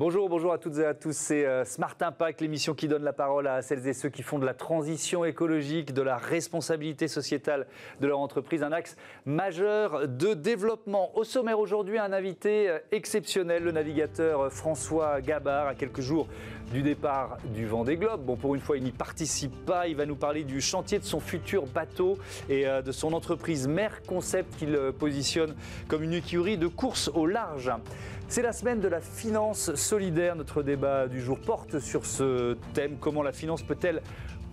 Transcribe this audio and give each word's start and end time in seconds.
Bonjour, 0.00 0.28
bonjour 0.28 0.52
à 0.52 0.58
toutes 0.58 0.78
et 0.78 0.84
à 0.84 0.94
tous. 0.94 1.10
C'est 1.10 1.44
euh, 1.44 1.64
Smart 1.64 1.96
Impact, 2.00 2.40
l'émission 2.40 2.72
qui 2.72 2.86
donne 2.86 3.02
la 3.02 3.12
parole 3.12 3.48
à 3.48 3.62
celles 3.62 3.84
et 3.88 3.92
ceux 3.92 4.10
qui 4.10 4.22
font 4.22 4.38
de 4.38 4.46
la 4.46 4.54
transition 4.54 5.24
écologique, 5.24 5.92
de 5.92 6.02
la 6.02 6.16
responsabilité 6.16 7.08
sociétale 7.08 7.66
de 8.00 8.06
leur 8.06 8.20
entreprise, 8.20 8.62
un 8.62 8.70
axe 8.70 8.96
majeur 9.26 10.06
de 10.06 10.34
développement. 10.34 11.10
Au 11.18 11.24
sommaire 11.24 11.58
aujourd'hui, 11.58 11.98
un 11.98 12.12
invité 12.12 12.70
euh, 12.70 12.78
exceptionnel, 12.92 13.64
le 13.64 13.72
navigateur 13.72 14.42
euh, 14.42 14.50
François 14.50 15.20
Gabard, 15.20 15.66
à 15.66 15.74
quelques 15.74 16.00
jours 16.00 16.28
du 16.72 16.82
départ 16.82 17.38
du 17.54 17.66
Vendée 17.66 17.96
Globe. 17.96 18.24
Bon, 18.24 18.36
pour 18.36 18.54
une 18.54 18.60
fois, 18.60 18.76
il 18.76 18.84
n'y 18.84 18.92
participe 18.92 19.64
pas. 19.64 19.88
Il 19.88 19.96
va 19.96 20.06
nous 20.06 20.16
parler 20.16 20.44
du 20.44 20.60
chantier 20.60 20.98
de 20.98 21.04
son 21.04 21.20
futur 21.20 21.66
bateau 21.66 22.18
et 22.48 22.64
de 22.66 22.92
son 22.92 23.12
entreprise 23.12 23.66
Mer 23.66 24.02
Concept 24.06 24.56
qu'il 24.56 24.78
positionne 24.98 25.54
comme 25.88 26.02
une 26.02 26.12
écurie 26.14 26.58
de 26.58 26.66
course 26.66 27.10
au 27.14 27.26
large. 27.26 27.70
C'est 28.28 28.42
la 28.42 28.52
semaine 28.52 28.80
de 28.80 28.88
la 28.88 29.00
finance 29.00 29.74
solidaire. 29.74 30.36
Notre 30.36 30.62
débat 30.62 31.08
du 31.08 31.20
jour 31.20 31.38
porte 31.38 31.78
sur 31.78 32.04
ce 32.04 32.56
thème. 32.74 32.96
Comment 33.00 33.22
la 33.22 33.32
finance 33.32 33.62
peut-elle 33.62 34.02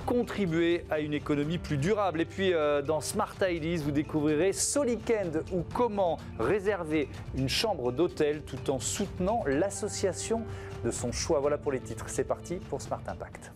contribuer 0.06 0.86
à 0.90 1.00
une 1.00 1.14
économie 1.14 1.58
plus 1.58 1.78
durable. 1.78 2.22
Et 2.22 2.26
puis 2.26 2.54
euh, 2.54 2.82
dans 2.82 3.02
Smart 3.02 3.36
Ideas, 3.42 3.82
vous 3.84 3.92
découvrirez 3.92 4.54
Solikend 4.54 5.42
ou 5.52 5.64
comment 5.74 6.18
réserver 6.40 7.10
une 7.36 7.50
chambre 7.50 7.92
d'hôtel 7.92 8.44
tout 8.44 8.70
en 8.70 8.80
soutenant 8.80 9.44
l'association 9.46 10.44
de 10.84 10.92
son 10.92 11.12
choix. 11.12 11.40
Voilà 11.40 11.58
pour 11.58 11.72
les 11.72 11.80
titres. 11.80 12.06
C'est 12.08 12.24
parti 12.24 12.56
pour 12.56 12.82
Smart 12.82 13.02
Impact. 13.08 13.52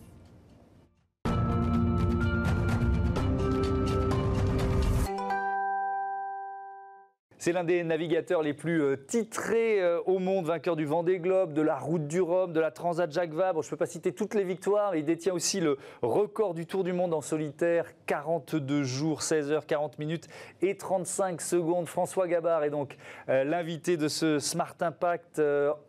C'est 7.42 7.52
l'un 7.52 7.64
des 7.64 7.82
navigateurs 7.84 8.42
les 8.42 8.52
plus 8.52 8.82
euh, 8.82 8.96
titrés 8.96 9.80
euh, 9.80 9.98
au 10.04 10.18
monde, 10.18 10.44
vainqueur 10.44 10.76
du 10.76 10.84
Vendée 10.84 11.18
Globe, 11.18 11.54
de 11.54 11.62
la 11.62 11.78
Route 11.78 12.06
du 12.06 12.20
Rhum, 12.20 12.52
de 12.52 12.60
la 12.60 12.70
Transat 12.70 13.10
Jacques 13.10 13.32
Vabre. 13.32 13.62
je 13.62 13.68
ne 13.68 13.70
peux 13.70 13.78
pas 13.78 13.86
citer 13.86 14.12
toutes 14.12 14.34
les 14.34 14.44
victoires, 14.44 14.94
il 14.94 15.06
détient 15.06 15.32
aussi 15.32 15.58
le 15.58 15.78
record 16.02 16.52
du 16.52 16.66
Tour 16.66 16.84
du 16.84 16.92
Monde 16.92 17.14
en 17.14 17.22
solitaire, 17.22 17.86
42 18.04 18.82
jours, 18.82 19.22
16 19.22 19.52
heures, 19.52 19.64
40 19.64 19.98
minutes 19.98 20.28
et 20.60 20.76
35 20.76 21.40
secondes. 21.40 21.86
François 21.86 22.28
Gabard 22.28 22.62
est 22.62 22.68
donc 22.68 22.98
euh, 23.30 23.42
l'invité 23.42 23.96
de 23.96 24.08
ce 24.08 24.38
Smart 24.38 24.76
Impact 24.78 25.40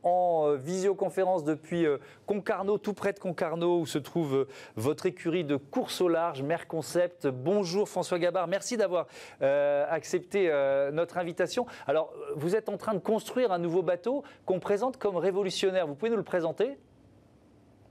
en 0.04 0.54
visioconférence 0.56 1.44
depuis 1.44 1.86
Concarneau, 2.28 2.78
tout 2.78 2.94
près 2.94 3.12
de 3.12 3.20
Concarneau, 3.20 3.80
où 3.80 3.86
se 3.86 3.98
trouve 3.98 4.48
votre 4.78 5.06
écurie 5.06 5.44
de 5.44 5.58
course 5.58 6.00
au 6.00 6.08
large, 6.08 6.44
Mer 6.44 6.70
Concept. 6.70 7.28
Bonjour 7.28 7.90
François 7.90 8.20
Gabard, 8.20 8.48
merci 8.48 8.78
d'avoir 8.78 9.08
accepté 9.42 10.50
notre 10.94 11.18
invitation 11.18 11.41
alors, 11.88 12.14
vous 12.36 12.56
êtes 12.56 12.70
en 12.70 12.78
train 12.78 12.94
de 12.94 13.00
construire 13.00 13.52
un 13.52 13.60
nouveau 13.60 13.82
bateau 13.82 14.24
qu'on 14.46 14.60
présente 14.60 14.98
comme 14.98 15.18
révolutionnaire. 15.18 15.88
Vous 15.88 15.96
pouvez 15.96 16.12
nous 16.12 16.18
le 16.18 16.24
présenter? 16.24 16.78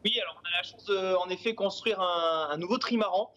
Oui, 0.05 0.19
alors 0.21 0.41
on 0.43 0.47
a 0.47 0.57
la 0.57 0.63
chance 0.63 0.85
de, 0.87 1.15
en 1.17 1.29
effet, 1.29 1.55
construire 1.55 2.01
un, 2.01 2.57
nouveau 2.57 2.79
trimaran, 2.79 3.33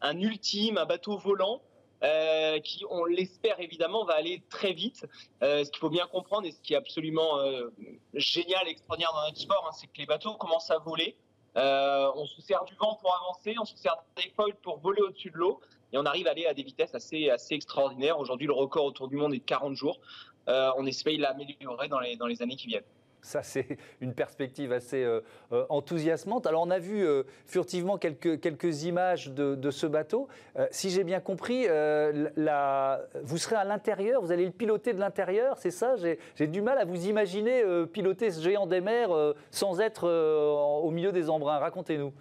un 0.00 0.18
ultime, 0.20 0.78
un 0.78 0.86
bateau 0.86 1.18
volant, 1.18 1.62
euh, 2.04 2.60
qui, 2.60 2.84
on 2.90 3.04
l'espère 3.06 3.58
évidemment, 3.60 4.04
va 4.04 4.14
aller 4.14 4.42
très 4.48 4.72
vite. 4.72 5.04
Euh, 5.42 5.64
ce 5.64 5.70
qu'il 5.70 5.80
faut 5.80 5.90
bien 5.90 6.06
comprendre 6.06 6.46
et 6.46 6.52
ce 6.52 6.60
qui 6.60 6.74
est 6.74 6.76
absolument 6.76 7.38
euh, 7.38 7.70
génial, 8.14 8.68
extraordinaire 8.68 9.12
dans 9.14 9.26
notre 9.26 9.38
sport, 9.38 9.66
hein, 9.68 9.72
c'est 9.78 9.88
que 9.88 9.98
les 9.98 10.06
bateaux 10.06 10.34
commencent 10.34 10.70
à 10.70 10.78
voler. 10.78 11.16
on 11.56 12.26
se 12.26 12.40
sert 12.40 12.64
du 12.64 12.74
vent 12.76 12.96
pour 13.00 13.12
avancer, 13.16 13.56
on 13.60 13.64
se 13.64 13.76
sert 13.76 13.96
des 14.16 14.30
foils 14.36 14.54
pour 14.62 14.78
voler 14.78 15.02
au-dessus 15.02 15.30
de 15.30 15.38
l'eau 15.38 15.60
et 15.92 15.98
on 15.98 16.04
arrive 16.04 16.26
à 16.26 16.30
aller 16.30 16.46
à 16.46 16.54
des 16.54 16.62
vitesses 16.62 16.94
assez, 16.94 17.30
assez 17.30 17.54
extraordinaires. 17.54 18.18
Aujourd'hui, 18.18 18.46
le 18.46 18.52
record 18.52 18.84
autour 18.84 19.08
du 19.08 19.16
monde 19.16 19.34
est 19.34 19.38
de 19.38 19.44
40 19.44 19.74
jours. 19.74 20.00
Euh, 20.48 20.70
on 20.76 20.86
espère 20.86 21.18
l'améliorer 21.18 21.88
dans 21.88 22.00
les, 22.00 22.16
dans 22.16 22.26
les 22.26 22.42
années 22.42 22.56
qui 22.56 22.68
viennent. 22.68 22.82
Ça, 23.22 23.42
c'est 23.42 23.78
une 24.00 24.14
perspective 24.14 24.72
assez 24.72 25.02
euh, 25.02 25.20
euh, 25.50 25.66
enthousiasmante. 25.68 26.46
Alors, 26.46 26.62
on 26.62 26.70
a 26.70 26.78
vu 26.78 27.04
furtivement 27.46 27.98
quelques, 27.98 28.40
quelques 28.40 28.84
images 28.84 29.30
de, 29.30 29.70
ce 29.70 29.86
bateau. 29.86 30.28
si 30.70 30.90
j'ai 30.90 31.02
bien 31.02 31.20
compris, 31.20 31.66
la, 31.66 33.00
vous 33.22 33.38
serez 33.38 33.56
à 33.56 33.64
l'intérieur, 33.64 34.22
vous 34.22 34.30
allez 34.30 34.46
le 34.46 34.52
piloter 34.52 34.92
de 34.92 35.00
l'intérieur, 35.00 35.58
c'est 35.58 35.72
ça? 35.72 35.96
J'ai 35.96 36.46
du 36.46 36.62
mal 36.62 36.78
à 36.78 36.84
vous 36.84 37.06
imaginer 37.06 37.64
piloter 37.92 38.30
ce 38.30 38.40
géant 38.40 38.66
des 38.66 38.80
mers 38.80 39.10
sans 39.50 39.80
être 39.80 40.08
au 40.08 40.90
milieu 40.90 41.10
des 41.10 41.28
embruns. 41.28 41.58
Racontez-nous. 41.58 42.12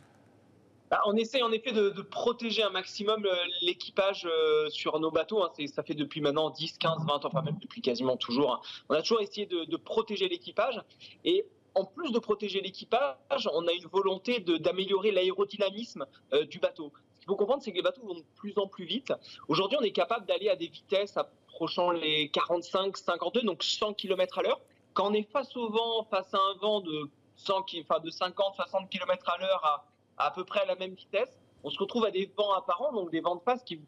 Bah, 0.91 1.01
on 1.05 1.15
essaie 1.15 1.41
en 1.41 1.51
effet 1.51 1.71
de, 1.71 1.89
protéger 2.01 2.61
un 2.61 2.69
maximum 2.69 3.25
euh, 3.25 3.35
l'équipage 3.61 4.27
euh, 4.29 4.69
sur 4.69 4.99
nos 4.99 5.09
bateaux. 5.09 5.43
Hein. 5.43 5.51
Ça 5.67 5.83
fait 5.83 5.95
depuis 5.95 6.21
maintenant 6.21 6.51
10, 6.51 6.77
15, 6.77 7.05
20 7.07 7.13
ans, 7.13 7.19
enfin 7.23 7.41
même 7.41 7.57
depuis 7.59 7.81
quasiment 7.81 8.17
toujours. 8.17 8.53
Hein. 8.53 8.61
On 8.89 8.93
a 8.93 9.01
toujours 9.01 9.21
essayé 9.21 9.47
de, 9.47 9.77
protéger 9.77 10.29
l'équipage. 10.29 10.81
Et 11.23 11.45
en 11.73 11.85
plus 11.85 12.11
de 12.11 12.19
protéger 12.19 12.61
l'équipage, 12.61 13.49
on 13.51 13.67
a 13.67 13.73
une 13.73 13.87
volonté 13.87 14.39
d'améliorer 14.39 15.11
l'aérodynamisme 15.11 16.05
euh, 16.33 16.45
du 16.45 16.59
bateau. 16.59 16.93
Ce 17.15 17.19
qu'il 17.19 17.27
faut 17.27 17.35
comprendre, 17.35 17.63
c'est 17.63 17.71
que 17.71 17.77
les 17.77 17.83
bateaux 17.83 18.05
vont 18.05 18.15
de 18.15 18.23
plus 18.35 18.57
en 18.57 18.67
plus 18.67 18.85
vite. 18.85 19.11
Aujourd'hui, 19.47 19.77
on 19.81 19.83
est 19.83 19.91
capable 19.91 20.27
d'aller 20.27 20.49
à 20.49 20.55
des 20.55 20.67
vitesses 20.67 21.17
approchant 21.17 21.91
les 21.91 22.29
45, 22.29 22.95
52, 22.95 23.41
donc 23.41 23.63
100 23.63 23.95
km 23.95 24.37
à 24.37 24.43
l'heure. 24.43 24.61
Quand 24.93 25.09
on 25.09 25.13
est 25.13 25.29
face 25.31 25.55
au 25.57 25.69
vent, 25.69 26.05
face 26.09 26.33
à 26.33 26.37
un 26.37 26.57
vent 26.59 26.79
de, 26.79 27.09
100, 27.37 27.65
enfin 27.81 27.99
de 27.99 28.09
50, 28.09 28.55
60 28.55 28.89
km 28.89 29.29
à 29.29 29.37
l'heure 29.39 29.85
à 30.17 30.31
peu 30.31 30.45
près 30.45 30.61
à 30.61 30.65
la 30.65 30.75
même 30.75 30.93
vitesse, 30.93 31.39
on 31.63 31.69
se 31.69 31.79
retrouve 31.79 32.05
à 32.05 32.11
des 32.11 32.31
vents 32.37 32.53
apparents, 32.53 32.93
donc 32.93 33.11
des 33.11 33.21
vents 33.21 33.35
de 33.35 33.41
face 33.41 33.63
qui, 33.63 33.79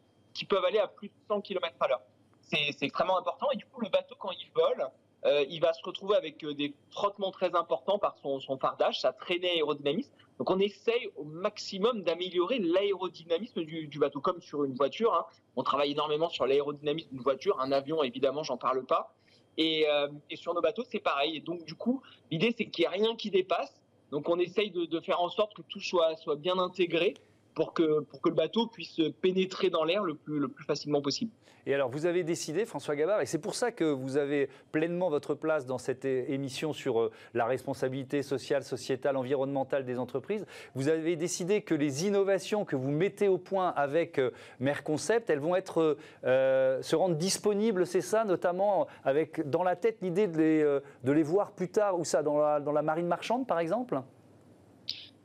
peuvent 0.48 0.64
aller 0.64 0.78
à 0.78 0.88
plus 0.88 1.08
de 1.08 1.14
100 1.28 1.40
km 1.42 1.74
à 1.80 1.88
l'heure. 1.88 2.02
C'est 2.42 2.82
extrêmement 2.82 3.18
important 3.18 3.50
et 3.50 3.56
du 3.56 3.66
coup 3.66 3.80
le 3.80 3.88
bateau 3.88 4.14
quand 4.18 4.30
il 4.30 4.50
vole, 4.54 4.88
euh, 5.24 5.44
il 5.48 5.60
va 5.60 5.72
se 5.72 5.82
retrouver 5.82 6.16
avec 6.16 6.44
euh, 6.44 6.54
des 6.54 6.74
frottements 6.90 7.32
très 7.32 7.54
importants 7.54 7.98
par 7.98 8.16
son, 8.18 8.40
son 8.40 8.56
fardage, 8.56 9.00
sa 9.00 9.12
traînée 9.12 9.50
aérodynamisme. 9.50 10.12
Donc 10.38 10.50
on 10.50 10.58
essaye 10.60 11.10
au 11.16 11.24
maximum 11.24 12.02
d'améliorer 12.02 12.58
l'aérodynamisme 12.60 13.64
du, 13.64 13.88
du, 13.88 13.98
bateau, 13.98 14.20
comme 14.20 14.40
sur 14.40 14.64
une 14.64 14.74
voiture. 14.74 15.14
Hein. 15.14 15.26
On 15.56 15.64
travaille 15.64 15.90
énormément 15.90 16.28
sur 16.28 16.46
l'aérodynamisme 16.46 17.10
d'une 17.10 17.22
voiture, 17.22 17.60
un 17.60 17.72
avion 17.72 18.02
évidemment, 18.02 18.44
j'en 18.44 18.56
parle 18.56 18.84
pas. 18.86 19.12
Et, 19.56 19.88
euh, 19.88 20.08
et, 20.30 20.36
sur 20.36 20.54
nos 20.54 20.60
bateaux, 20.60 20.84
c'est 20.88 21.00
pareil. 21.00 21.36
Et 21.36 21.40
donc 21.40 21.64
du 21.64 21.74
coup, 21.74 22.00
l'idée 22.30 22.54
c'est 22.56 22.66
qu'il 22.66 22.82
n'y 22.82 22.86
ait 22.86 22.96
rien 23.04 23.16
qui 23.16 23.30
dépasse 23.30 23.82
donc 24.10 24.28
on 24.28 24.38
essaye 24.38 24.70
de, 24.70 25.00
faire 25.00 25.20
en 25.20 25.28
sorte 25.28 25.54
que 25.54 25.62
tout 25.62 25.80
soit, 25.80 26.16
soit 26.16 26.36
bien 26.36 26.58
intégré 26.58 27.14
pour 27.58 27.74
que, 27.74 28.02
pour 28.02 28.20
que 28.20 28.28
le 28.28 28.36
bateau 28.36 28.68
puisse 28.68 29.00
pénétrer 29.20 29.68
dans 29.68 29.82
l'air 29.82 30.04
le 30.04 30.14
plus, 30.14 30.38
le 30.38 30.46
plus 30.46 30.64
facilement 30.64 31.02
possible. 31.02 31.32
Et 31.66 31.74
alors, 31.74 31.90
vous 31.90 32.06
avez 32.06 32.22
décidé, 32.22 32.64
François 32.64 32.94
Gabard, 32.94 33.20
et 33.20 33.26
c'est 33.26 33.40
pour 33.40 33.56
ça 33.56 33.72
que 33.72 33.82
vous 33.82 34.16
avez 34.16 34.48
pleinement 34.70 35.10
votre 35.10 35.34
place 35.34 35.66
dans 35.66 35.76
cette 35.76 36.04
émission 36.04 36.72
sur 36.72 37.00
euh, 37.00 37.10
la 37.34 37.46
responsabilité 37.46 38.22
sociale, 38.22 38.62
sociétale, 38.62 39.16
environnementale 39.16 39.84
des 39.84 39.98
entreprises, 39.98 40.46
vous 40.76 40.88
avez 40.88 41.16
décidé 41.16 41.62
que 41.62 41.74
les 41.74 42.06
innovations 42.06 42.64
que 42.64 42.76
vous 42.76 42.92
mettez 42.92 43.26
au 43.26 43.38
point 43.38 43.70
avec 43.70 44.20
euh, 44.20 44.30
Merconcept, 44.60 45.28
elles 45.28 45.40
vont 45.40 45.56
être, 45.56 45.96
euh, 46.24 46.80
se 46.80 46.94
rendre 46.94 47.16
disponibles, 47.16 47.88
c'est 47.88 48.02
ça, 48.02 48.24
notamment 48.24 48.86
avec 49.02 49.50
dans 49.50 49.64
la 49.64 49.74
tête 49.74 49.98
l'idée 50.00 50.28
de 50.28 50.38
les, 50.38 50.80
de 51.02 51.12
les 51.12 51.24
voir 51.24 51.50
plus 51.50 51.70
tard, 51.70 51.98
ou 51.98 52.04
ça, 52.04 52.22
dans 52.22 52.38
la, 52.38 52.60
dans 52.60 52.72
la 52.72 52.82
marine 52.82 53.08
marchande, 53.08 53.48
par 53.48 53.58
exemple? 53.58 54.00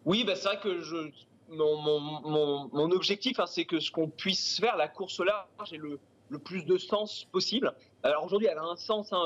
Oui, 0.05 0.25
bah 0.25 0.35
c'est 0.35 0.47
vrai 0.47 0.59
que 0.61 0.81
je, 0.81 0.97
mon, 1.55 2.91
objectif, 2.91 3.39
hein, 3.39 3.45
c'est 3.45 3.65
que 3.65 3.79
ce 3.79 3.91
qu'on 3.91 4.09
puisse 4.09 4.59
faire, 4.59 4.77
la 4.77 4.87
course 4.87 5.19
large 5.19 5.73
et 5.73 5.77
le, 5.77 5.99
plus 6.43 6.65
de 6.65 6.79
sens 6.79 7.25
possible. 7.31 7.75
Alors 8.01 8.25
aujourd'hui, 8.25 8.47
elle 8.49 8.57
a 8.57 8.63
un 8.63 8.75
sens, 8.75 9.13
hein, 9.13 9.23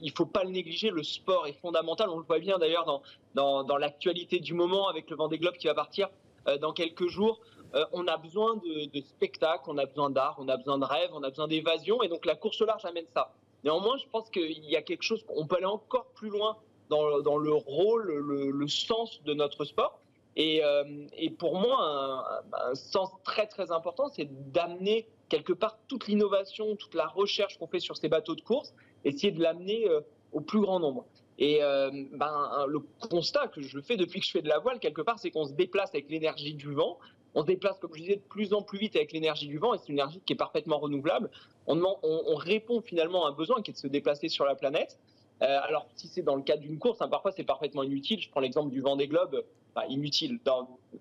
il 0.00 0.12
faut 0.12 0.26
pas 0.26 0.44
le 0.44 0.50
négliger, 0.50 0.90
le 0.90 1.02
sport 1.02 1.48
est 1.48 1.60
fondamental, 1.60 2.08
on 2.08 2.18
le 2.18 2.24
voit 2.24 2.38
bien 2.38 2.56
d'ailleurs 2.58 3.02
dans, 3.34 3.76
l'actualité 3.78 4.38
du 4.38 4.54
moment 4.54 4.88
avec 4.88 5.10
le 5.10 5.16
Vendée 5.16 5.38
Globe 5.38 5.56
qui 5.56 5.66
va 5.66 5.74
partir 5.74 6.08
euh, 6.46 6.56
dans 6.56 6.72
quelques 6.72 7.08
jours. 7.08 7.40
Euh, 7.74 7.84
on 7.92 8.06
a 8.06 8.16
besoin 8.16 8.56
de, 8.56 8.86
de 8.86 9.00
spectacle, 9.00 9.64
on 9.66 9.78
a 9.78 9.86
besoin 9.86 10.08
d'art, 10.10 10.36
on 10.38 10.48
a 10.48 10.56
besoin 10.56 10.78
de 10.78 10.84
rêve, 10.84 11.10
on 11.12 11.22
a 11.24 11.30
besoin 11.30 11.48
d'évasion, 11.48 12.00
et 12.02 12.08
donc 12.08 12.24
la 12.26 12.36
course 12.36 12.60
large 12.60 12.84
amène 12.84 13.06
ça. 13.12 13.32
Néanmoins, 13.64 13.96
je 13.98 14.06
pense 14.10 14.30
qu'il 14.30 14.64
y 14.64 14.76
a 14.76 14.82
quelque 14.82 15.02
chose, 15.02 15.24
on 15.28 15.46
peut 15.46 15.56
aller 15.56 15.66
encore 15.66 16.06
plus 16.14 16.30
loin 16.30 16.56
dans, 16.90 17.38
le 17.38 17.52
rôle, 17.52 18.12
le, 18.12 18.50
le, 18.50 18.68
sens 18.68 19.22
de 19.24 19.32
notre 19.34 19.64
sport. 19.64 20.00
Et, 20.36 20.64
euh, 20.64 20.84
et 21.16 21.30
pour 21.30 21.58
moi, 21.58 22.42
un, 22.52 22.74
sens 22.74 23.10
très 23.24 23.46
très 23.46 23.72
important, 23.72 24.08
c'est 24.08 24.28
d'amener 24.52 25.06
quelque 25.28 25.52
part 25.52 25.78
toute 25.88 26.06
l'innovation, 26.06 26.76
toute 26.76 26.94
la 26.94 27.06
recherche 27.06 27.58
qu'on 27.58 27.66
fait 27.66 27.80
sur 27.80 27.96
ces 27.96 28.08
bateaux 28.08 28.34
de 28.34 28.40
course, 28.40 28.72
essayer 29.04 29.32
de 29.32 29.42
l'amener 29.42 29.88
euh, 29.88 30.00
au 30.32 30.40
plus 30.40 30.60
grand 30.60 30.80
nombre. 30.80 31.06
Et 31.38 31.62
euh, 31.62 31.90
ben, 32.12 32.66
le 32.68 32.80
constat 33.08 33.48
que 33.48 33.62
je 33.62 33.80
fais 33.80 33.96
depuis 33.96 34.20
que 34.20 34.26
je 34.26 34.30
fais 34.30 34.42
de 34.42 34.48
la 34.48 34.58
voile, 34.58 34.78
quelque 34.78 35.00
part, 35.00 35.18
c'est 35.18 35.30
qu'on 35.30 35.46
se 35.46 35.54
déplace 35.54 35.90
avec 35.90 36.10
l'énergie 36.10 36.54
du 36.54 36.72
vent. 36.74 36.98
On 37.34 37.42
se 37.42 37.46
déplace, 37.46 37.78
comme 37.78 37.94
je 37.94 38.00
disais, 38.00 38.16
de 38.16 38.22
plus 38.28 38.52
en 38.52 38.60
plus 38.60 38.78
vite 38.78 38.94
avec 38.94 39.12
l'énergie 39.12 39.46
du 39.46 39.58
vent, 39.58 39.72
et 39.72 39.78
c'est 39.78 39.88
une 39.88 39.94
énergie 39.94 40.20
qui 40.26 40.34
est 40.34 40.36
parfaitement 40.36 40.78
renouvelable. 40.78 41.30
On, 41.66 42.34
répond 42.34 42.82
finalement 42.82 43.26
à 43.26 43.30
un 43.30 43.32
besoin 43.32 43.62
qui 43.62 43.70
est 43.70 43.74
de 43.74 43.78
se 43.78 43.86
déplacer 43.86 44.28
sur 44.28 44.44
la 44.44 44.54
planète. 44.54 44.98
Euh, 45.42 45.60
alors, 45.62 45.86
si 45.96 46.06
c'est 46.06 46.22
dans 46.22 46.36
le 46.36 46.42
cadre 46.42 46.62
d'une 46.62 46.78
course, 46.78 47.00
hein, 47.00 47.08
parfois 47.08 47.32
c'est 47.32 47.44
parfaitement 47.44 47.82
inutile. 47.82 48.20
Je 48.20 48.30
prends 48.30 48.40
l'exemple 48.40 48.70
du 48.70 48.80
vent 48.80 48.96
des 48.96 49.08
globes, 49.08 49.44
inutile. 49.88 50.38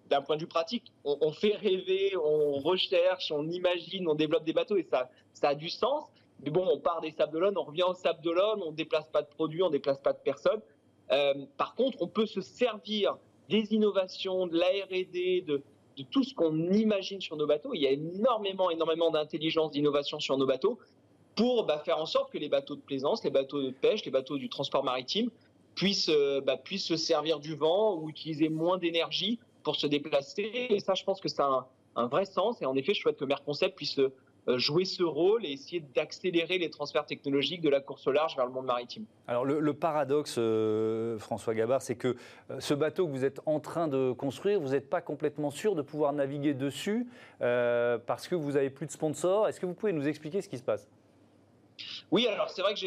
D'un 0.10 0.22
point 0.22 0.38
de 0.38 0.42
vue 0.42 0.48
pratique, 0.48 0.94
on, 1.04 1.32
fait 1.32 1.56
rêver, 1.56 2.16
on 2.16 2.58
recherche, 2.60 3.32
on 3.32 3.48
imagine, 3.50 4.08
on 4.08 4.16
développe 4.16 4.46
des 4.46 4.54
bateaux 4.54 4.78
et 4.78 4.84
ça, 4.84 5.10
a 5.42 5.56
du 5.56 5.70
sens. 5.70 6.06
Mais 6.42 6.52
bon, 6.52 6.66
on 6.72 6.80
part 6.80 7.02
des 7.02 7.12
Sables 7.12 7.34
d'Olonne, 7.34 7.58
on 7.58 7.64
revient 7.64 7.84
au 7.84 7.94
Sables 7.94 8.22
d'Olonne, 8.22 8.62
on 8.66 8.72
déplace 8.72 9.10
pas 9.10 9.22
de 9.22 9.28
produits, 9.28 9.62
on 9.62 9.70
déplace 9.70 10.00
pas 10.00 10.14
de 10.14 10.20
personnes. 10.20 10.62
par 11.58 11.76
contre, 11.76 11.98
on 12.02 12.08
peut 12.08 12.26
se 12.26 12.40
servir 12.40 13.18
des 13.50 13.74
innovations, 13.74 14.48
de 14.48 14.58
la 14.58 14.68
R&D, 14.68 15.44
de, 15.46 15.62
de 15.98 16.04
tout 16.04 16.24
ce 16.24 16.34
qu'on 16.34 16.72
imagine 16.72 17.20
sur 17.20 17.36
nos 17.36 17.48
bateaux. 17.48 17.74
Il 17.74 17.82
y 17.82 17.88
a 17.88 17.92
énormément, 17.92 18.70
énormément 18.70 19.12
d'intelligence, 19.12 19.72
d'innovation 19.72 20.20
sur 20.20 20.38
nos 20.38 20.46
bateaux 20.46 20.80
pour 21.40 21.64
bah, 21.64 21.82
faire 21.86 21.98
en 21.98 22.06
sorte 22.06 22.34
que 22.34 22.38
les 22.38 22.50
bateaux 22.50 22.76
de 22.76 22.82
plaisance, 22.82 23.24
les 23.24 23.30
bateaux 23.30 23.62
de 23.62 23.70
pêche, 23.70 24.04
les 24.04 24.12
bateaux 24.12 24.38
du 24.38 24.50
transport 24.50 24.84
maritime 24.84 25.30
puissent, 25.74 26.10
euh, 26.10 26.42
bah, 26.42 26.58
puissent 26.58 26.88
se 26.88 26.98
servir 26.98 27.40
du 27.40 27.56
vent 27.56 27.96
ou 27.96 28.10
utiliser 28.10 28.50
moins 28.50 28.78
d'énergie 28.78 29.40
pour 29.64 29.78
se 29.78 29.88
déplacer. 29.88 30.52
Et 30.70 30.82
ça, 30.82 30.96
je 30.96 31.06
pense 31.06 31.22
que 31.22 31.30
c'est 31.30 31.42
un, 31.42 31.66
un, 31.96 32.08
vrai 32.08 32.26
sens. 32.26 32.62
Et 32.62 32.66
en 32.66 32.76
effet, 32.76 32.94
je 32.94 33.00
souhaite 33.00 33.16
que 33.16 33.24
Merconcept 33.24 33.74
puisse 33.78 34.00
euh, 34.00 34.58
jouer 34.58 34.84
ce 34.84 35.02
rôle 35.02 35.46
et 35.46 35.54
essayer 35.54 35.82
d'accélérer 35.96 36.58
les 36.58 36.70
transferts 36.70 37.06
technologiques 37.06 37.62
de 37.62 37.70
la 37.70 37.80
course 37.80 38.06
au 38.06 38.12
large 38.12 38.36
vers 38.36 38.46
le 38.46 38.52
monde 38.52 38.66
maritime. 38.66 39.06
Alors 39.26 39.46
le, 39.46 39.74
paradoxe, 39.74 40.36
euh, 40.38 41.18
François 41.20 41.54
Gabard, 41.54 41.82
c'est 41.82 41.96
que 41.96 42.18
ce 42.60 42.74
bateau 42.74 43.08
que 43.08 43.12
vous 43.12 43.24
êtes 43.24 43.40
en 43.46 43.62
train 43.62 43.88
de 43.88 44.12
construire, 44.12 44.60
vous 44.60 44.72
n'êtes 44.72 44.90
pas 44.90 45.00
complètement 45.00 45.52
sûr 45.52 45.74
de 45.74 45.84
pouvoir 45.84 46.12
naviguer 46.12 46.54
dessus 46.54 47.08
parce 47.40 48.28
que 48.28 48.36
vous 48.36 48.54
n'avez 48.54 48.70
plus 48.70 48.88
de 48.88 48.92
sponsors. 48.92 49.48
Est-ce 49.48 49.62
que 49.62 49.66
vous 49.66 49.74
pouvez 49.74 49.94
nous 49.94 50.06
expliquer 50.06 50.42
ce 50.42 50.50
qui 50.50 50.58
se 50.58 50.64
passe? 50.64 50.86
Oui, 52.12 52.28
alors 52.28 52.50
c'est 52.50 52.62
vrai 52.62 52.74
que 52.74 52.80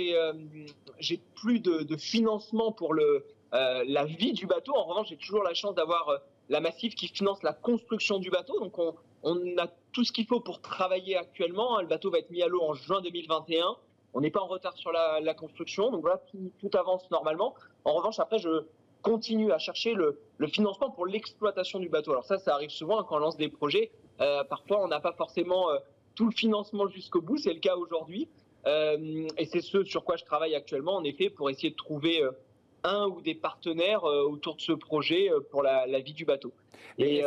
j'ai 0.98 1.20
plus 1.34 1.60
de, 1.60 1.96
financement 1.96 2.72
pour 2.72 2.94
le, 2.94 3.24
la 3.52 4.04
vie 4.04 4.32
du 4.32 4.46
bateau. 4.46 4.74
En 4.74 4.84
revanche, 4.84 5.08
j'ai 5.08 5.16
toujours 5.16 5.42
la 5.42 5.54
chance 5.54 5.74
d'avoir 5.74 6.20
la 6.48 6.60
Massif 6.60 6.94
qui 6.94 7.08
finance 7.08 7.42
la 7.42 7.52
construction 7.52 8.18
du 8.18 8.30
bateau. 8.30 8.58
Donc 8.60 8.78
on, 9.22 9.56
a 9.58 9.66
tout 9.92 10.04
ce 10.04 10.12
qu'il 10.12 10.26
faut 10.26 10.40
pour 10.40 10.60
travailler 10.60 11.16
actuellement. 11.16 11.80
Le 11.80 11.86
bateau 11.86 12.10
va 12.10 12.18
être 12.18 12.30
mis 12.30 12.42
à 12.42 12.48
l'eau 12.48 12.62
en 12.62 12.74
juin 12.74 13.00
2021. 13.00 13.76
On 14.14 14.20
n'est 14.20 14.30
pas 14.30 14.40
en 14.40 14.46
retard 14.46 14.76
sur 14.76 14.92
la, 14.92 15.34
construction, 15.34 15.90
donc 15.90 16.02
voilà, 16.02 16.20
tout, 16.60 16.70
avance 16.74 17.10
normalement. 17.10 17.54
En 17.84 17.94
revanche, 17.94 18.20
après, 18.20 18.38
je 18.38 18.66
continue 19.00 19.50
à 19.52 19.58
chercher 19.58 19.94
le, 19.94 20.18
financement 20.48 20.90
pour 20.90 21.06
l'exploitation 21.06 21.78
du 21.78 21.88
bateau. 21.88 22.10
Alors 22.10 22.24
ça, 22.24 22.38
ça 22.38 22.54
arrive 22.54 22.70
souvent 22.70 23.00
hein, 23.00 23.06
quand 23.08 23.16
on 23.16 23.20
lance 23.20 23.36
des 23.36 23.48
projets. 23.48 23.90
Euh, 24.20 24.44
parfois, 24.44 24.82
on 24.82 24.88
n'a 24.88 25.00
pas 25.00 25.12
forcément 25.12 25.70
euh, 25.70 25.78
tout 26.14 26.26
le 26.26 26.32
financement 26.32 26.88
jusqu'au 26.88 27.22
bout. 27.22 27.38
C'est 27.38 27.54
le 27.54 27.60
cas 27.60 27.76
aujourd'hui. 27.76 28.28
Euh, 28.66 29.26
et 29.38 29.46
c'est 29.46 29.60
ce 29.60 29.84
sur 29.84 30.04
quoi 30.04 30.16
je 30.16 30.24
travaille 30.24 30.54
actuellement, 30.54 30.96
en 30.96 31.04
effet, 31.04 31.30
pour 31.30 31.50
essayer 31.50 31.70
de 31.70 31.76
trouver 31.76 32.22
un 32.84 33.06
ou 33.06 33.20
des 33.20 33.34
partenaires 33.34 34.04
autour 34.04 34.56
de 34.56 34.60
ce 34.60 34.72
projet 34.72 35.30
pour 35.50 35.62
la, 35.62 35.86
vie 36.00 36.14
du 36.14 36.24
bateau. 36.24 36.52
Et, 36.98 37.22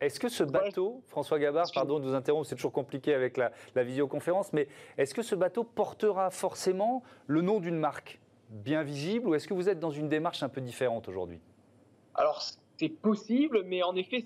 est-ce 0.00 0.18
que 0.18 0.30
ce 0.30 0.42
bateau, 0.42 1.02
François 1.08 1.38
Gabard, 1.38 1.66
pardon 1.74 1.98
de 1.98 2.04
vous 2.04 2.14
interrompre, 2.14 2.46
c'est 2.46 2.54
toujours 2.54 2.72
compliqué 2.72 3.12
avec 3.12 3.36
la, 3.36 3.52
visioconférence, 3.84 4.52
mais 4.52 4.66
est-ce 4.96 5.12
que 5.12 5.22
ce 5.22 5.34
bateau 5.34 5.62
portera 5.62 6.30
forcément 6.30 7.02
le 7.26 7.42
nom 7.42 7.60
d'une 7.60 7.76
marque 7.76 8.18
bien 8.48 8.82
visible 8.82 9.28
ou 9.28 9.34
est-ce 9.34 9.46
que 9.46 9.54
vous 9.54 9.68
êtes 9.68 9.78
dans 9.78 9.90
une 9.90 10.08
démarche 10.08 10.42
un 10.42 10.48
peu 10.48 10.62
différente 10.62 11.06
aujourd'hui? 11.08 11.38
Alors, 12.14 12.42
c'est 12.78 12.88
possible, 12.88 13.62
mais 13.66 13.82
en 13.82 13.94
effet, 13.94 14.24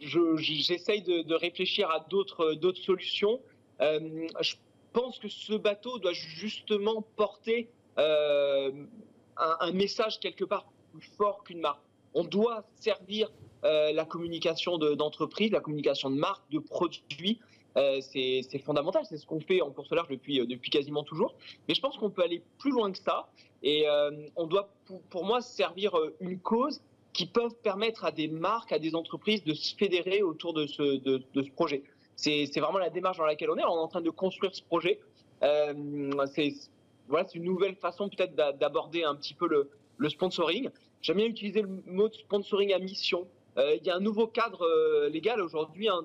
j'essaye 0.00 1.02
de, 1.02 1.34
réfléchir 1.34 1.90
à 1.90 2.04
d'autres 2.10 2.54
solutions. 2.74 3.40
Euh, 3.80 4.28
je 4.40 4.56
pense 4.94 5.18
que 5.18 5.28
ce 5.28 5.52
bateau 5.52 5.98
doit 5.98 6.14
justement 6.14 7.02
porter 7.16 7.68
euh, 7.98 8.70
un, 9.36 9.72
message 9.72 10.20
quelque 10.20 10.44
part 10.44 10.66
plus 10.92 11.10
fort 11.18 11.44
qu'une 11.44 11.60
marque. 11.60 11.82
On 12.14 12.24
doit 12.24 12.64
servir 12.76 13.28
euh, 13.64 13.92
la 13.92 14.04
communication 14.04 14.78
d'entreprise, 14.78 15.50
la 15.50 15.60
communication 15.60 16.10
de 16.10 16.16
marque, 16.16 16.48
de 16.50 16.60
produits. 16.60 17.40
Euh, 17.76 18.00
c'est 18.00 18.62
fondamental, 18.64 19.04
c'est 19.04 19.16
ce 19.16 19.26
qu'on 19.26 19.40
fait 19.40 19.60
en 19.60 19.70
course 19.70 19.90
large 19.90 20.08
depuis, 20.08 20.40
euh, 20.40 20.46
depuis 20.46 20.70
quasiment 20.70 21.02
toujours. 21.02 21.34
Mais 21.66 21.74
je 21.74 21.80
pense 21.80 21.96
qu'on 21.96 22.10
peut 22.10 22.22
aller 22.22 22.42
plus 22.58 22.70
loin 22.70 22.92
que 22.92 22.98
ça. 22.98 23.28
Et 23.66 23.86
on 24.36 24.46
doit, 24.46 24.68
pour, 25.08 25.24
moi, 25.24 25.40
servir 25.40 25.94
une 26.20 26.38
cause 26.38 26.82
qui 27.14 27.24
peut 27.24 27.48
permettre 27.62 28.04
à 28.04 28.12
des 28.12 28.28
marques, 28.28 28.72
à 28.72 28.78
des 28.78 28.94
entreprises 28.94 29.42
de 29.42 29.54
se 29.54 29.74
fédérer 29.74 30.22
autour 30.22 30.52
de, 30.52 30.66
ce 30.66 31.50
projet. 31.52 31.82
C'est 32.16 32.60
vraiment 32.60 32.78
la 32.78 32.90
démarche 32.90 33.18
dans 33.18 33.26
laquelle 33.26 33.50
on 33.50 33.56
est. 33.56 33.64
On 33.64 33.76
est 33.76 33.78
en 33.78 33.88
train 33.88 34.00
de 34.00 34.10
construire 34.10 34.54
ce 34.54 34.62
projet. 34.62 35.00
c'est 35.40 36.54
voilà, 37.08 37.26
une 37.34 37.44
nouvelle 37.44 37.74
façon 37.76 38.08
peut-être 38.08 38.34
d'aborder 38.34 39.04
un 39.04 39.14
petit 39.14 39.34
peu 39.34 39.46
le, 39.46 39.70
le 39.98 40.08
sponsoring. 40.08 40.70
J'aime 41.02 41.18
bien 41.18 41.26
utiliser 41.26 41.62
le 41.62 41.68
mot 41.86 42.08
de 42.08 42.14
sponsoring 42.14 42.72
à 42.72 42.78
mission. 42.78 43.26
Euh, 43.58 43.76
il 43.80 43.86
y 43.86 43.90
a 43.90 43.96
un 43.96 44.00
nouveau 44.00 44.26
cadre 44.26 44.62
euh, 44.62 45.08
légal 45.08 45.40
aujourd'hui 45.40 45.88
hein, 45.88 46.00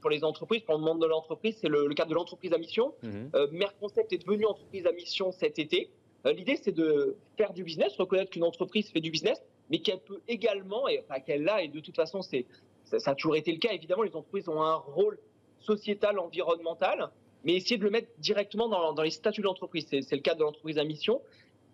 pour 0.00 0.10
les 0.10 0.24
entreprises, 0.24 0.62
pour 0.62 0.76
le 0.76 0.82
monde 0.82 1.00
de 1.00 1.06
l'entreprise, 1.06 1.56
c'est 1.60 1.68
le, 1.68 1.88
cadre 1.94 2.10
de 2.10 2.14
l'entreprise 2.14 2.52
à 2.52 2.58
mission. 2.58 2.94
Mhm. 3.02 3.30
Euh, 3.34 3.46
Merconcept 3.52 4.12
est 4.12 4.18
devenu 4.18 4.46
entreprise 4.46 4.86
à 4.86 4.92
mission 4.92 5.32
cet 5.32 5.58
été. 5.58 5.90
L'idée, 6.24 6.56
c'est 6.62 6.72
de 6.72 7.16
faire 7.36 7.52
du 7.52 7.64
business, 7.64 7.96
reconnaître 7.96 8.30
qu'une 8.30 8.44
entreprise 8.44 8.88
fait 8.92 9.00
du 9.00 9.10
business, 9.10 9.42
mais 9.70 9.80
qu'elle 9.80 9.98
peut 9.98 10.20
également, 10.28 10.86
et 10.86 11.00
enfin 11.00 11.18
qu'elle 11.18 11.42
l'a, 11.42 11.64
et 11.64 11.68
de 11.68 11.80
toute 11.80 11.96
façon, 11.96 12.22
c'est, 12.22 12.46
ça, 12.84 13.10
a 13.10 13.14
toujours 13.16 13.34
été 13.34 13.50
le 13.50 13.58
cas, 13.58 13.72
évidemment, 13.72 14.02
les 14.02 14.14
entreprises 14.14 14.48
ont 14.48 14.62
un 14.62 14.76
rôle 14.76 15.18
sociétal, 15.62 16.18
environnemental, 16.18 17.10
mais 17.44 17.54
essayer 17.54 17.78
de 17.78 17.84
le 17.84 17.90
mettre 17.90 18.08
directement 18.18 18.68
dans, 18.68 19.02
les 19.02 19.10
statuts 19.10 19.40
de 19.40 19.46
l'entreprise. 19.46 19.86
C'est, 19.88 20.12
le 20.12 20.18
cadre 20.18 20.38
de 20.40 20.44
l'entreprise 20.44 20.78
à 20.78 20.84
mission. 20.84 21.20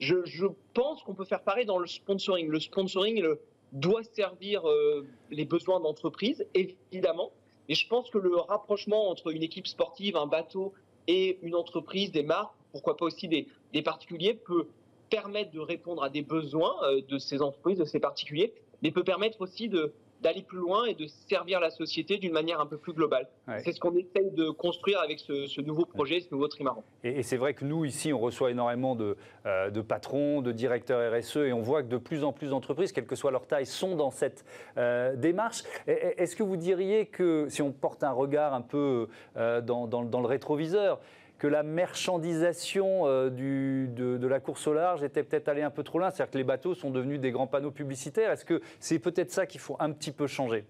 Je, 0.00 0.46
pense 0.74 1.02
qu'on 1.02 1.14
peut 1.14 1.24
faire 1.24 1.42
pareil 1.42 1.66
dans 1.66 1.78
le 1.78 1.86
sponsoring. 1.86 2.48
Le 2.48 2.60
sponsoring, 2.60 3.24
doit 3.72 4.02
servir 4.14 4.66
euh, 4.68 5.06
les 5.30 5.44
besoins 5.44 5.80
d'entreprise, 5.80 6.46
évidemment. 6.54 7.32
Mais 7.68 7.74
je 7.74 7.86
pense 7.86 8.10
que 8.10 8.18
le 8.18 8.36
rapprochement 8.36 9.10
entre 9.10 9.30
une 9.30 9.42
équipe 9.42 9.66
sportive, 9.66 10.16
un 10.16 10.26
bateau 10.26 10.72
et 11.06 11.38
une 11.42 11.54
entreprise, 11.54 12.10
des 12.10 12.22
marques, 12.22 12.54
pourquoi 12.72 12.96
pas 12.96 13.06
aussi 13.06 13.28
des, 13.28 13.46
des 13.72 13.82
particuliers, 13.82 14.34
peut 14.34 14.68
permettre 15.10 15.50
de 15.50 15.60
répondre 15.60 16.02
à 16.02 16.08
des 16.08 16.22
besoins 16.22 16.76
euh, 16.84 17.02
de 17.06 17.18
ces 17.18 17.42
entreprises, 17.42 17.78
de 17.78 17.84
ces 17.84 18.00
particuliers, 18.00 18.52
mais 18.82 18.90
peut 18.90 19.04
permettre 19.04 19.40
aussi 19.40 19.68
de, 19.68 19.92
d'aller 20.22 20.42
plus 20.42 20.58
loin 20.58 20.84
et 20.86 20.94
de 20.94 21.06
servir 21.28 21.60
la 21.60 21.70
société 21.70 22.18
d'une 22.18 22.32
manière 22.32 22.60
un 22.60 22.66
peu 22.66 22.76
plus 22.76 22.92
globale. 22.92 23.28
C'est 23.64 23.72
ce 23.72 23.80
qu'on 23.80 23.96
essaye 23.96 24.30
de 24.32 24.50
construire 24.50 25.00
avec 25.00 25.20
ce, 25.20 25.60
nouveau 25.60 25.84
projet, 25.84 26.20
ce 26.20 26.28
nouveau 26.32 26.48
trimaran. 26.48 26.84
Et, 27.04 27.22
c'est 27.22 27.36
vrai 27.36 27.54
que 27.54 27.64
nous, 27.64 27.84
ici, 27.84 28.12
on 28.12 28.18
reçoit 28.18 28.50
énormément 28.50 28.94
de, 28.94 29.16
euh, 29.46 29.70
de, 29.70 29.80
patrons, 29.80 30.42
de 30.42 30.52
directeurs 30.52 31.12
RSE, 31.12 31.36
et 31.36 31.52
on 31.52 31.62
voit 31.62 31.82
que 31.82 31.88
de 31.88 31.96
plus 31.96 32.24
en 32.24 32.32
plus 32.32 32.50
d'entreprises, 32.50 32.92
quelle 32.92 33.06
que 33.06 33.16
soit 33.16 33.30
leur 33.30 33.46
taille, 33.46 33.66
sont 33.66 33.96
dans 33.96 34.10
cette 34.10 34.44
euh, 34.76 35.16
démarche. 35.16 35.62
Est-ce 35.86 36.36
que 36.36 36.42
vous 36.42 36.56
diriez 36.56 37.06
que, 37.06 37.46
si 37.48 37.62
on 37.62 37.72
porte 37.72 38.02
un 38.04 38.12
regard 38.12 38.54
un 38.54 38.62
peu 38.62 39.08
euh, 39.36 39.60
dans, 39.60 39.86
dans, 39.86 40.02
dans 40.02 40.20
le 40.20 40.26
rétroviseur, 40.26 41.00
que 41.38 41.46
la 41.46 41.62
marchandisation 41.62 43.06
euh, 43.06 43.30
de, 43.30 44.26
la 44.26 44.40
course 44.40 44.66
au 44.66 44.74
large 44.74 45.02
était 45.02 45.22
peut-être 45.22 45.48
allée 45.48 45.62
un 45.62 45.70
peu 45.70 45.84
trop 45.84 45.98
loin, 45.98 46.10
c'est-à-dire 46.10 46.32
que 46.32 46.38
les 46.38 46.44
bateaux 46.44 46.74
sont 46.74 46.90
devenus 46.90 47.20
des 47.20 47.30
grands 47.30 47.46
panneaux 47.46 47.70
publicitaires. 47.70 48.32
Est-ce 48.32 48.44
que 48.44 48.60
c'est 48.80 48.98
peut-être 48.98 49.30
ça 49.30 49.46
qu'il 49.46 49.60
faut 49.60 49.76
un 49.78 49.92
petit 49.92 50.10
peu 50.10 50.26
changer? 50.26 50.64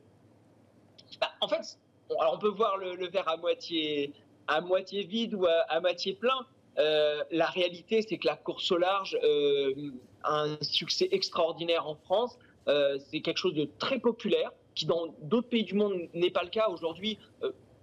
Bah, 1.20 1.30
En 1.40 1.48
fait, 1.48 1.78
alors 2.20 2.34
on 2.34 2.38
peut 2.38 2.50
voir 2.50 2.76
le, 2.76 3.08
verre 3.08 3.28
à 3.28 3.38
moitié, 3.38 4.12
à 4.46 4.60
moitié 4.60 5.04
vide 5.04 5.34
ou 5.34 5.46
à, 5.46 5.80
moitié 5.80 6.12
plein. 6.12 6.46
Euh, 6.78 7.24
la 7.30 7.46
réalité, 7.46 8.02
c'est 8.02 8.18
que 8.18 8.26
la 8.26 8.36
course 8.36 8.70
au 8.70 8.76
large 8.76 9.18
euh, 9.24 9.72
a 10.22 10.42
un 10.42 10.58
succès 10.60 11.08
extraordinaire 11.10 11.88
en 11.88 11.94
France. 11.94 12.38
c'est 12.66 13.20
quelque 13.22 13.38
chose 13.38 13.54
de 13.54 13.66
très 13.78 13.98
populaire 13.98 14.52
qui 14.74 14.84
dans 14.84 15.06
d'autres 15.22 15.48
pays 15.48 15.64
du 15.64 15.74
monde 15.74 16.08
n'est 16.14 16.30
pas 16.30 16.44
le 16.44 16.50
cas 16.50 16.68
aujourd'hui 16.68 17.18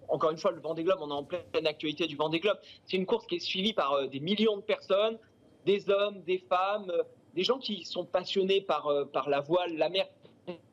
encore 0.09 0.31
une 0.31 0.37
fois, 0.37 0.51
le 0.51 0.59
Vendée 0.59 0.83
Globe, 0.83 0.99
on 1.01 1.09
est 1.09 1.13
en 1.13 1.23
pleine 1.23 1.67
actualité 1.67 2.07
du 2.07 2.15
Vendée 2.15 2.39
Globe. 2.39 2.57
C'est 2.85 2.97
une 2.97 3.05
course 3.05 3.25
qui 3.25 3.35
est 3.35 3.39
suivie 3.39 3.73
par 3.73 3.93
euh, 3.93 4.07
des 4.07 4.19
millions 4.19 4.57
de 4.57 4.61
personnes, 4.61 5.17
des 5.65 5.89
hommes, 5.89 6.21
des 6.23 6.39
femmes, 6.49 6.89
euh, 6.89 7.03
des 7.33 7.43
gens 7.43 7.59
qui 7.59 7.85
sont 7.85 8.05
passionnés 8.05 8.61
par, 8.61 8.87
euh, 8.87 9.05
par 9.05 9.29
la 9.29 9.41
voile, 9.41 9.75
la 9.75 9.89
mer, 9.89 10.07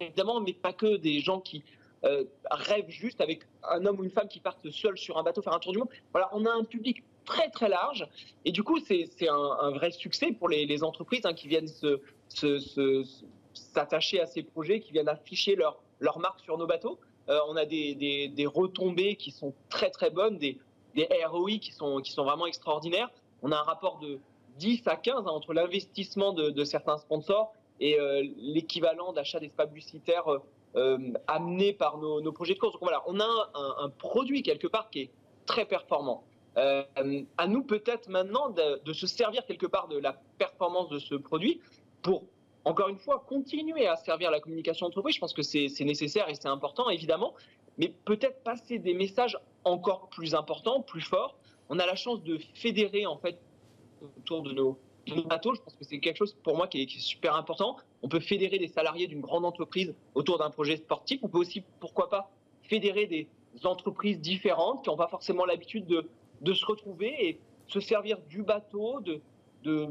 évidemment, 0.00 0.40
mais 0.40 0.52
pas 0.52 0.72
que 0.72 0.96
des 0.96 1.20
gens 1.20 1.40
qui 1.40 1.64
rêvent 2.50 2.90
juste 2.90 3.20
avec 3.20 3.42
un 3.62 3.86
homme 3.86 4.00
ou 4.00 4.04
une 4.04 4.10
femme 4.10 4.26
qui 4.26 4.40
partent 4.40 4.68
seul 4.70 4.98
sur 4.98 5.18
un 5.18 5.22
bateau 5.22 5.40
faire 5.40 5.52
un 5.52 5.60
tour 5.60 5.70
du 5.70 5.78
monde. 5.78 5.88
Voilà, 6.10 6.28
on 6.32 6.44
a 6.46 6.50
un 6.50 6.64
public 6.64 7.04
très 7.24 7.48
très 7.50 7.68
large 7.68 8.08
et 8.44 8.50
du 8.50 8.64
coup 8.64 8.80
c'est 8.80 9.28
un, 9.28 9.70
vrai 9.70 9.92
succès 9.92 10.32
pour 10.32 10.48
les, 10.48 10.82
entreprises 10.82 11.24
hein, 11.24 11.32
qui 11.32 11.46
viennent 11.46 11.68
s'attacher 13.54 14.20
à 14.20 14.26
ces 14.26 14.42
projets, 14.42 14.80
qui 14.80 14.90
viennent 14.90 15.08
afficher 15.08 15.54
leur 15.54 16.18
marque 16.18 16.40
sur 16.40 16.58
nos 16.58 16.66
bateaux. 16.66 16.98
Euh, 17.28 17.38
on 17.48 17.56
a 17.56 17.64
des, 17.64 18.46
retombées 18.46 19.16
qui 19.16 19.30
sont 19.30 19.54
très 19.68 19.90
très 19.90 20.10
bonnes, 20.10 20.38
des, 20.38 20.58
ROI 21.26 21.58
qui 21.60 21.72
sont, 21.72 22.00
qui 22.00 22.12
sont 22.12 22.24
vraiment 22.24 22.46
extraordinaires. 22.46 23.10
On 23.42 23.52
a 23.52 23.56
un 23.56 23.62
rapport 23.62 23.98
de 23.98 24.18
10 24.58 24.82
à 24.86 24.96
15 24.96 25.14
hein, 25.16 25.24
entre 25.26 25.54
l'investissement 25.54 26.32
de, 26.32 26.64
certains 26.64 26.98
sponsors 26.98 27.52
et 27.80 27.98
euh, 27.98 28.22
l'équivalent 28.36 29.12
d'achat 29.12 29.40
d'espaces 29.40 29.68
publicitaires 29.68 30.24
euh, 30.76 30.98
amenés 31.26 31.72
par 31.72 31.98
nos, 31.98 32.32
projets 32.32 32.54
de 32.54 32.58
course. 32.58 32.74
Donc 32.74 32.82
voilà, 32.82 33.02
on 33.06 33.18
a 33.20 33.50
un, 33.54 33.88
produit 33.88 34.42
quelque 34.42 34.66
part 34.66 34.90
qui 34.90 35.00
est 35.00 35.10
très 35.46 35.64
performant. 35.64 36.24
à 36.56 37.46
nous 37.48 37.62
peut-être 37.62 38.08
maintenant 38.08 38.50
de, 38.50 38.92
se 38.92 39.06
servir 39.06 39.46
quelque 39.46 39.66
part 39.66 39.88
de 39.88 39.98
la 39.98 40.20
performance 40.38 40.88
de 40.90 40.98
ce 40.98 41.14
produit 41.14 41.60
pour 42.02 42.24
encore 42.64 42.88
une 42.88 42.98
fois, 42.98 43.24
continuer 43.26 43.86
à 43.86 43.96
servir 43.96 44.30
la 44.30 44.40
communication 44.40 44.86
d'entreprise. 44.86 45.16
Je 45.16 45.20
pense 45.20 45.32
que 45.32 45.42
c'est 45.42 45.68
nécessaire 45.80 46.28
et 46.28 46.34
c'est 46.34 46.48
important, 46.48 46.90
évidemment, 46.90 47.34
mais 47.78 47.92
peut-être 48.04 48.42
passer 48.42 48.78
des 48.78 48.94
messages 48.94 49.38
encore 49.64 50.08
plus 50.10 50.34
importants, 50.34 50.80
plus 50.82 51.00
forts. 51.00 51.36
On 51.68 51.78
a 51.78 51.86
la 51.86 51.96
chance 51.96 52.22
de 52.22 52.38
fédérer, 52.54 53.06
en 53.06 53.16
fait, 53.16 53.38
autour 54.18 54.42
de 54.42 54.52
nos, 54.52 54.78
bateaux. 55.26 55.54
Je 55.54 55.60
pense 55.60 55.74
que 55.74 55.84
c'est 55.84 55.98
quelque 55.98 56.16
chose 56.16 56.36
pour 56.44 56.56
moi 56.56 56.68
qui 56.68 56.82
est, 56.82 56.88
super 57.00 57.34
important. 57.34 57.76
on 58.02 58.08
peut 58.08 58.20
fédérer 58.20 58.58
des 58.58 58.68
salariés 58.68 59.08
d'une 59.08 59.20
grande 59.20 59.44
entreprise 59.44 59.94
autour 60.14 60.38
d'un 60.38 60.50
projet 60.50 60.76
sportif. 60.76 61.20
On 61.22 61.28
peut 61.28 61.38
aussi, 61.38 61.64
pourquoi 61.80 62.08
pas, 62.08 62.30
fédérer 62.62 63.06
des 63.06 63.26
entreprises 63.64 64.20
différentes 64.20 64.84
qui 64.84 64.90
n'ont 64.90 64.96
pas 64.96 65.08
forcément 65.08 65.44
l'habitude 65.44 65.86
de, 65.86 66.08
de, 66.40 66.54
se 66.54 66.64
retrouver 66.64 67.28
et 67.28 67.40
se 67.66 67.80
servir 67.80 68.18
du 68.28 68.42
bateau, 68.42 69.00
de, 69.00 69.20
de, 69.62 69.88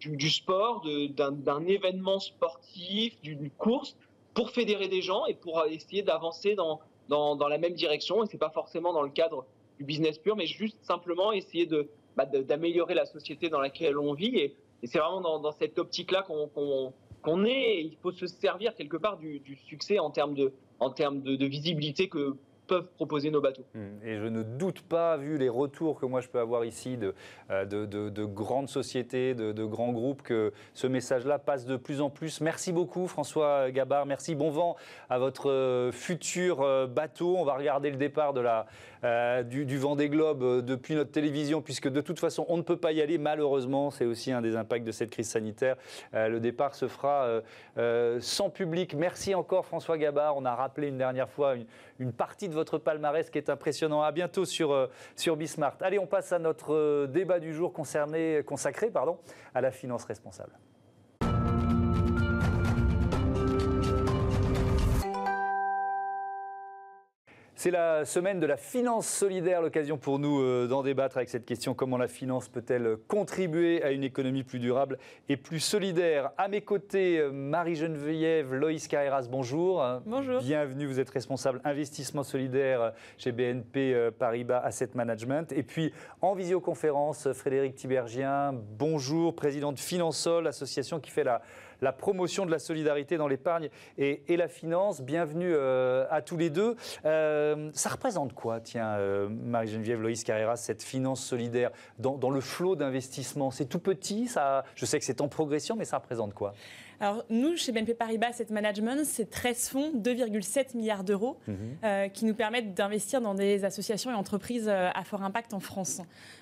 du, 0.00 0.30
sport, 0.30 0.84
d'un 1.10 1.66
événement 1.66 2.18
sportif, 2.20 3.20
d'une 3.22 3.50
course, 3.50 3.96
pour 4.34 4.50
fédérer 4.50 4.88
des 4.88 5.02
gens 5.02 5.26
et 5.26 5.34
pour 5.34 5.64
essayer 5.66 6.02
d'avancer 6.02 6.54
dans, 6.54 6.80
dans, 7.08 7.48
la 7.48 7.58
même 7.58 7.74
direction. 7.74 8.22
Et 8.22 8.26
ce 8.26 8.32
n'est 8.32 8.38
pas 8.38 8.50
forcément 8.50 8.92
dans 8.92 9.02
le 9.02 9.10
cadre 9.10 9.46
du 9.78 9.84
business 9.84 10.18
pur, 10.18 10.36
mais 10.36 10.46
juste 10.46 10.78
simplement 10.82 11.32
essayer 11.32 11.66
de, 11.66 11.88
bah, 12.16 12.26
d'améliorer 12.26 12.94
la 12.94 13.06
société 13.06 13.48
dans 13.48 13.60
laquelle 13.60 13.98
on 13.98 14.12
vit. 14.12 14.36
Et, 14.36 14.56
c'est 14.84 14.98
vraiment 14.98 15.40
dans, 15.40 15.52
cette 15.52 15.76
optique-là 15.78 16.22
qu'on 16.22 17.44
est. 17.44 17.82
Il 17.82 17.96
faut 18.00 18.12
se 18.12 18.28
servir 18.28 18.76
quelque 18.76 18.96
part 18.96 19.18
du, 19.18 19.42
succès 19.66 19.98
en 19.98 20.10
termes 20.10 20.34
de, 20.34 20.52
en 20.78 20.90
termes 20.90 21.20
de 21.20 21.46
visibilité 21.46 22.08
que 22.08 22.36
peuvent 22.68 22.86
proposer 22.94 23.30
nos 23.30 23.40
bateaux. 23.40 23.64
Mmh. 23.74 23.80
Et 24.04 24.18
je 24.18 24.26
ne 24.26 24.42
doute 24.44 24.82
pas, 24.82 25.16
vu 25.16 25.38
les 25.38 25.48
retours 25.48 25.98
que 25.98 26.06
moi 26.06 26.20
je 26.20 26.28
peux 26.28 26.38
avoir 26.38 26.64
ici 26.64 26.96
de, 26.96 27.14
euh, 27.50 27.64
de, 27.64 27.86
de 27.86 28.24
grandes 28.24 28.68
sociétés, 28.68 29.34
de, 29.34 29.64
grands 29.64 29.92
groupes, 29.92 30.22
que 30.22 30.52
ce 30.74 30.86
message-là 30.86 31.38
passe 31.38 31.66
de 31.66 31.76
plus 31.76 32.00
en 32.00 32.10
plus. 32.10 32.40
Merci 32.40 32.72
beaucoup 32.72 33.08
François 33.08 33.70
Gabard, 33.70 34.06
merci, 34.06 34.34
bon 34.34 34.50
vent 34.50 34.76
à 35.10 35.18
votre 35.18 35.50
euh, 35.50 35.90
futur 35.90 36.60
euh, 36.60 36.86
bateau. 36.86 37.36
On 37.36 37.44
va 37.44 37.54
regarder 37.54 37.90
le 37.90 37.96
départ 37.96 38.34
de 38.34 38.40
la, 38.40 38.66
euh, 39.04 39.42
du, 39.42 39.64
du 39.64 39.78
Vendée 39.78 40.08
Globe 40.08 40.64
depuis 40.64 40.94
notre 40.94 41.10
télévision, 41.10 41.62
puisque 41.62 41.88
de 41.88 42.00
toute 42.00 42.18
façon 42.18 42.44
on 42.48 42.56
ne 42.56 42.62
peut 42.62 42.76
pas 42.76 42.92
y 42.92 43.00
aller, 43.00 43.18
malheureusement, 43.18 43.90
c'est 43.90 44.04
aussi 44.04 44.32
un 44.32 44.40
des 44.40 44.56
impacts 44.56 44.86
de 44.86 44.92
cette 44.92 45.10
crise 45.10 45.28
sanitaire. 45.28 45.76
Euh, 46.14 46.28
le 46.28 46.40
départ 46.40 46.74
se 46.74 46.88
fera 46.88 47.42
euh, 47.78 48.18
sans 48.20 48.50
public. 48.50 48.94
Merci 48.94 49.34
encore 49.34 49.64
François 49.64 49.98
Gabard, 49.98 50.36
on 50.36 50.44
a 50.44 50.54
rappelé 50.54 50.88
une 50.88 50.98
dernière 50.98 51.28
fois 51.28 51.54
une, 51.98 52.12
partie 52.12 52.48
de 52.48 52.54
votre 52.54 52.78
palmarès 52.78 53.30
qui 53.30 53.38
est 53.38 53.50
impressionnant. 53.50 54.02
À 54.02 54.12
bientôt 54.12 54.44
sur, 54.44 54.72
euh, 54.72 54.88
sur 55.14 55.36
Bismart. 55.36 55.76
Allez, 55.80 55.98
on 55.98 56.06
passe 56.06 56.32
à 56.32 56.38
notre 56.38 56.74
euh, 56.74 57.06
débat 57.06 57.38
du 57.38 57.54
jour 57.54 57.72
concerné, 57.72 58.42
consacré 58.44 58.90
pardon, 58.90 59.18
à 59.54 59.60
la 59.60 59.70
finance 59.70 60.04
responsable. 60.04 60.52
C'est 67.58 67.72
la 67.72 68.04
semaine 68.04 68.38
de 68.38 68.46
la 68.46 68.56
finance 68.56 69.08
solidaire, 69.08 69.60
l'occasion 69.60 69.98
pour 69.98 70.20
nous 70.20 70.40
euh, 70.40 70.68
d'en 70.68 70.84
débattre 70.84 71.16
avec 71.16 71.28
cette 71.28 71.44
question 71.44 71.74
comment 71.74 71.96
la 71.96 72.06
finance 72.06 72.48
peut-elle 72.48 72.98
contribuer 73.08 73.82
à 73.82 73.90
une 73.90 74.04
économie 74.04 74.44
plus 74.44 74.60
durable 74.60 74.96
et 75.28 75.36
plus 75.36 75.58
solidaire? 75.58 76.30
À 76.38 76.46
mes 76.46 76.60
côtés, 76.60 77.18
euh, 77.18 77.32
Marie-Geneviève 77.32 78.54
Loïs 78.54 78.86
Carreras, 78.86 79.26
bonjour. 79.28 79.84
Bonjour. 80.06 80.40
Bienvenue, 80.40 80.86
vous 80.86 81.00
êtes 81.00 81.10
responsable 81.10 81.60
investissement 81.64 82.22
solidaire 82.22 82.92
chez 83.16 83.32
BNP 83.32 83.92
euh, 83.92 84.12
Paribas 84.12 84.60
Asset 84.60 84.90
Management. 84.94 85.50
Et 85.50 85.64
puis 85.64 85.92
en 86.20 86.36
visioconférence, 86.36 87.32
Frédéric 87.32 87.74
Tibergien, 87.74 88.54
bonjour, 88.54 89.34
président 89.34 89.72
de 89.72 89.80
Finansol, 89.80 90.46
association 90.46 91.00
qui 91.00 91.10
fait 91.10 91.24
la 91.24 91.42
la 91.80 91.92
promotion 91.92 92.46
de 92.46 92.50
la 92.50 92.58
solidarité 92.58 93.16
dans 93.16 93.28
l'épargne 93.28 93.68
et, 93.96 94.36
la 94.36 94.48
finance. 94.48 95.00
Bienvenue 95.02 95.52
euh, 95.52 96.06
à 96.10 96.22
tous 96.22 96.36
les 96.36 96.50
deux. 96.50 96.76
Euh, 97.04 97.70
ça 97.72 97.88
représente 97.88 98.34
quoi, 98.34 98.60
tiens, 98.60 98.94
euh, 98.98 99.28
Marie-Geneviève 99.28 100.00
Loïs 100.00 100.22
Carrera, 100.22 100.56
cette 100.56 100.82
finance 100.82 101.24
solidaire 101.24 101.70
dans, 101.98 102.16
dans 102.16 102.30
le 102.30 102.40
flot 102.40 102.76
d'investissement? 102.76 103.50
C'est 103.50 103.66
tout 103.66 103.80
petit, 103.80 104.28
ça, 104.28 104.64
je 104.76 104.84
sais 104.84 104.98
que 104.98 105.04
c'est 105.04 105.20
en 105.20 105.28
progression, 105.28 105.74
mais 105.76 105.84
ça 105.84 105.98
représente 105.98 106.34
quoi? 106.34 106.52
Alors 107.00 107.24
nous, 107.30 107.56
chez 107.56 107.70
BNP 107.70 107.94
Paribas 107.94 108.28
Asset 108.30 108.48
Management, 108.50 109.04
c'est 109.04 109.30
13 109.30 109.68
fonds, 109.68 109.92
2,7 109.94 110.76
milliards 110.76 111.04
d'euros, 111.04 111.36
mmh. 111.46 111.52
euh, 111.84 112.08
qui 112.08 112.24
nous 112.24 112.34
permettent 112.34 112.74
d'investir 112.74 113.20
dans 113.20 113.34
des 113.34 113.64
associations 113.64 114.10
et 114.10 114.14
entreprises 114.14 114.68
euh, 114.68 114.90
à 114.92 115.04
fort 115.04 115.22
impact 115.22 115.54
en 115.54 115.60
France. 115.60 116.00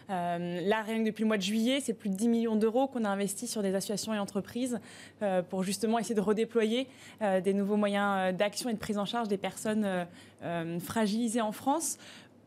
Euh, 0.09 0.61
là, 0.63 0.81
rien 0.81 1.01
que 1.01 1.07
depuis 1.07 1.23
le 1.23 1.29
mois 1.29 1.37
de 1.37 1.43
juillet, 1.43 1.81
c'est 1.83 1.93
plus 1.93 2.09
de 2.09 2.15
10 2.15 2.29
millions 2.29 2.57
d'euros 2.57 2.87
qu'on 2.87 3.05
a 3.05 3.09
investi 3.11 3.47
sur 3.47 3.63
des 3.63 3.75
associations 3.75 4.15
et 4.15 4.19
entreprises 4.19 4.81
euh, 5.21 5.43
pour 5.43 5.63
justement 5.63 5.99
essayer 5.99 6.15
de 6.15 6.21
redéployer 6.21 6.87
des 7.43 7.53
nouveaux 7.53 7.77
moyens 7.77 8.35
d'action 8.35 8.71
et 8.71 8.73
de 8.73 8.79
prise 8.79 8.99
en 8.99 9.05
charge 9.05 9.29
des 9.29 9.37
personnes 9.37 10.07
fragilisées 10.81 11.41
en 11.41 11.53
France. 11.53 11.99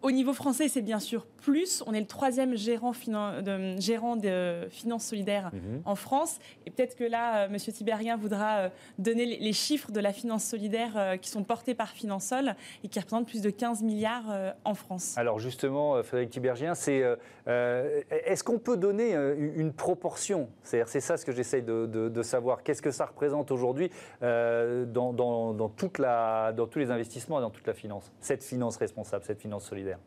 Au 0.01 0.11
niveau 0.11 0.33
français, 0.33 0.69
c'est 0.69 0.81
bien 0.81 0.99
sûr 0.99 1.25
plus. 1.39 1.83
On 1.87 1.93
est 1.93 1.99
le 1.99 2.05
troisième 2.05 2.55
gérant, 2.55 2.91
de, 2.91 3.79
gérant 3.79 4.15
de 4.15 4.67
finances 4.69 5.05
solidaires 5.05 5.51
mmh. 5.53 5.57
en 5.85 5.95
France. 5.95 6.39
Et 6.65 6.71
peut-être 6.71 6.95
que 6.95 7.03
là, 7.03 7.45
euh, 7.45 7.49
Monsieur 7.49 7.71
Tiberien 7.71 8.17
voudra 8.17 8.57
euh, 8.57 8.69
donner 8.97 9.25
les, 9.25 9.39
les, 9.39 9.53
chiffres 9.53 9.91
de 9.91 9.99
la 9.99 10.13
finance 10.13 10.43
solidaire 10.43 10.93
euh, 10.95 11.17
qui 11.17 11.29
sont 11.29 11.43
portés 11.43 11.73
par 11.73 11.89
Finansol 11.89 12.55
et 12.83 12.87
qui 12.87 12.99
représentent 12.99 13.27
plus 13.27 13.41
de 13.41 13.49
15 13.49 13.83
milliards 13.83 14.53
en 14.63 14.73
France. 14.73 15.17
Alors 15.17 15.39
justement, 15.39 16.01
Frédéric 16.03 16.31
Tibergien, 16.31 16.75
c'est 16.75 17.03
euh, 17.47 18.01
est-ce 18.09 18.43
qu'on 18.43 18.59
peut 18.59 18.77
donner 18.77 19.13
une 19.13 19.73
proportion? 19.73 20.49
C'est-à-dire, 20.63 20.87
c'est 20.87 20.99
ça 20.99 21.17
ce 21.17 21.25
que 21.25 21.31
j'essaye 21.31 21.63
de, 21.63 21.85
de, 21.85 22.09
de, 22.09 22.23
savoir. 22.23 22.63
Qu'est-ce 22.63 22.81
que 22.81 22.91
ça 22.91 23.05
représente 23.05 23.51
aujourd'hui 23.51 23.89
dans, 24.21 25.13
dans, 25.13 25.53
dans, 25.53 25.69
toute 25.69 25.97
la, 25.97 26.53
dans 26.53 26.67
tous 26.67 26.79
les 26.79 26.91
investissements 26.91 27.39
et 27.39 27.41
dans 27.41 27.49
toute 27.49 27.67
la 27.67 27.73
finance? 27.73 28.11
Cette 28.19 28.43
finance 28.43 28.77
responsable, 28.77 29.23
cette 29.23 29.41
finance 29.41 29.65
solidaire 29.65 29.99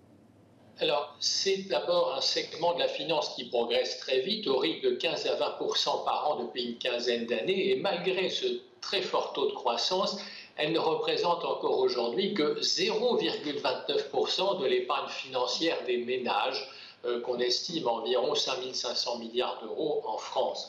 alors, 0.80 1.14
c'est 1.20 1.68
d'abord 1.68 2.14
un 2.16 2.20
segment 2.20 2.74
de 2.74 2.80
la 2.80 2.88
finance 2.88 3.34
qui 3.36 3.44
progresse 3.44 4.00
très 4.00 4.20
vite, 4.20 4.46
au 4.46 4.58
rythme 4.58 4.90
de 4.90 4.94
15 4.96 5.26
à 5.26 5.36
20% 5.36 6.04
par 6.04 6.30
an 6.30 6.42
depuis 6.42 6.64
une 6.64 6.78
quinzaine 6.78 7.26
d'années, 7.26 7.70
et 7.70 7.76
malgré 7.76 8.30
ce 8.30 8.46
très 8.80 9.02
fort 9.02 9.32
taux 9.32 9.48
de 9.48 9.54
croissance, 9.54 10.18
elle 10.56 10.72
ne 10.72 10.78
représente 10.78 11.44
encore 11.44 11.78
aujourd'hui 11.78 12.34
que 12.34 12.60
0,29 12.60 14.60
de 14.60 14.66
l'épargne 14.66 15.08
financière 15.08 15.82
des 15.84 15.98
ménages, 15.98 16.68
euh, 17.04 17.20
qu'on 17.20 17.38
estime 17.38 17.88
environ 17.88 18.34
5 18.34 18.58
500 18.72 19.18
milliards 19.18 19.60
d'euros 19.62 20.02
en 20.06 20.18
France. 20.18 20.68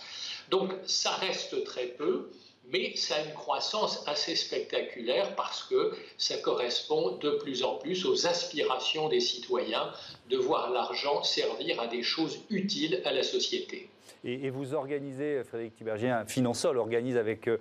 Donc, 0.49 0.71
ça 0.85 1.11
reste 1.11 1.63
très 1.63 1.85
peu 1.85 2.29
mais 2.71 2.95
ça 2.95 3.15
a 3.15 3.25
une 3.25 3.33
croissance 3.33 4.03
assez 4.07 4.35
spectaculaire 4.35 5.35
parce 5.35 5.63
que 5.63 5.93
ça 6.17 6.37
correspond 6.37 7.17
de 7.17 7.31
plus 7.31 7.63
en 7.63 7.75
plus 7.75 8.05
aux 8.05 8.25
aspirations 8.27 9.09
des 9.09 9.19
citoyens 9.19 9.91
de 10.29 10.37
voir 10.37 10.71
l'argent 10.71 11.23
servir 11.23 11.79
à 11.81 11.87
des 11.87 12.03
choses 12.03 12.39
utiles 12.49 13.01
à 13.05 13.11
la 13.11 13.23
société. 13.23 13.89
Et, 14.25 14.49
vous 14.49 14.73
organisez, 14.73 15.43
Frédéric 15.43 15.75
Tibergien, 15.75 16.25
Finansol 16.25 16.77
organise 16.77 17.17
avec 17.17 17.49
euh, 17.49 17.57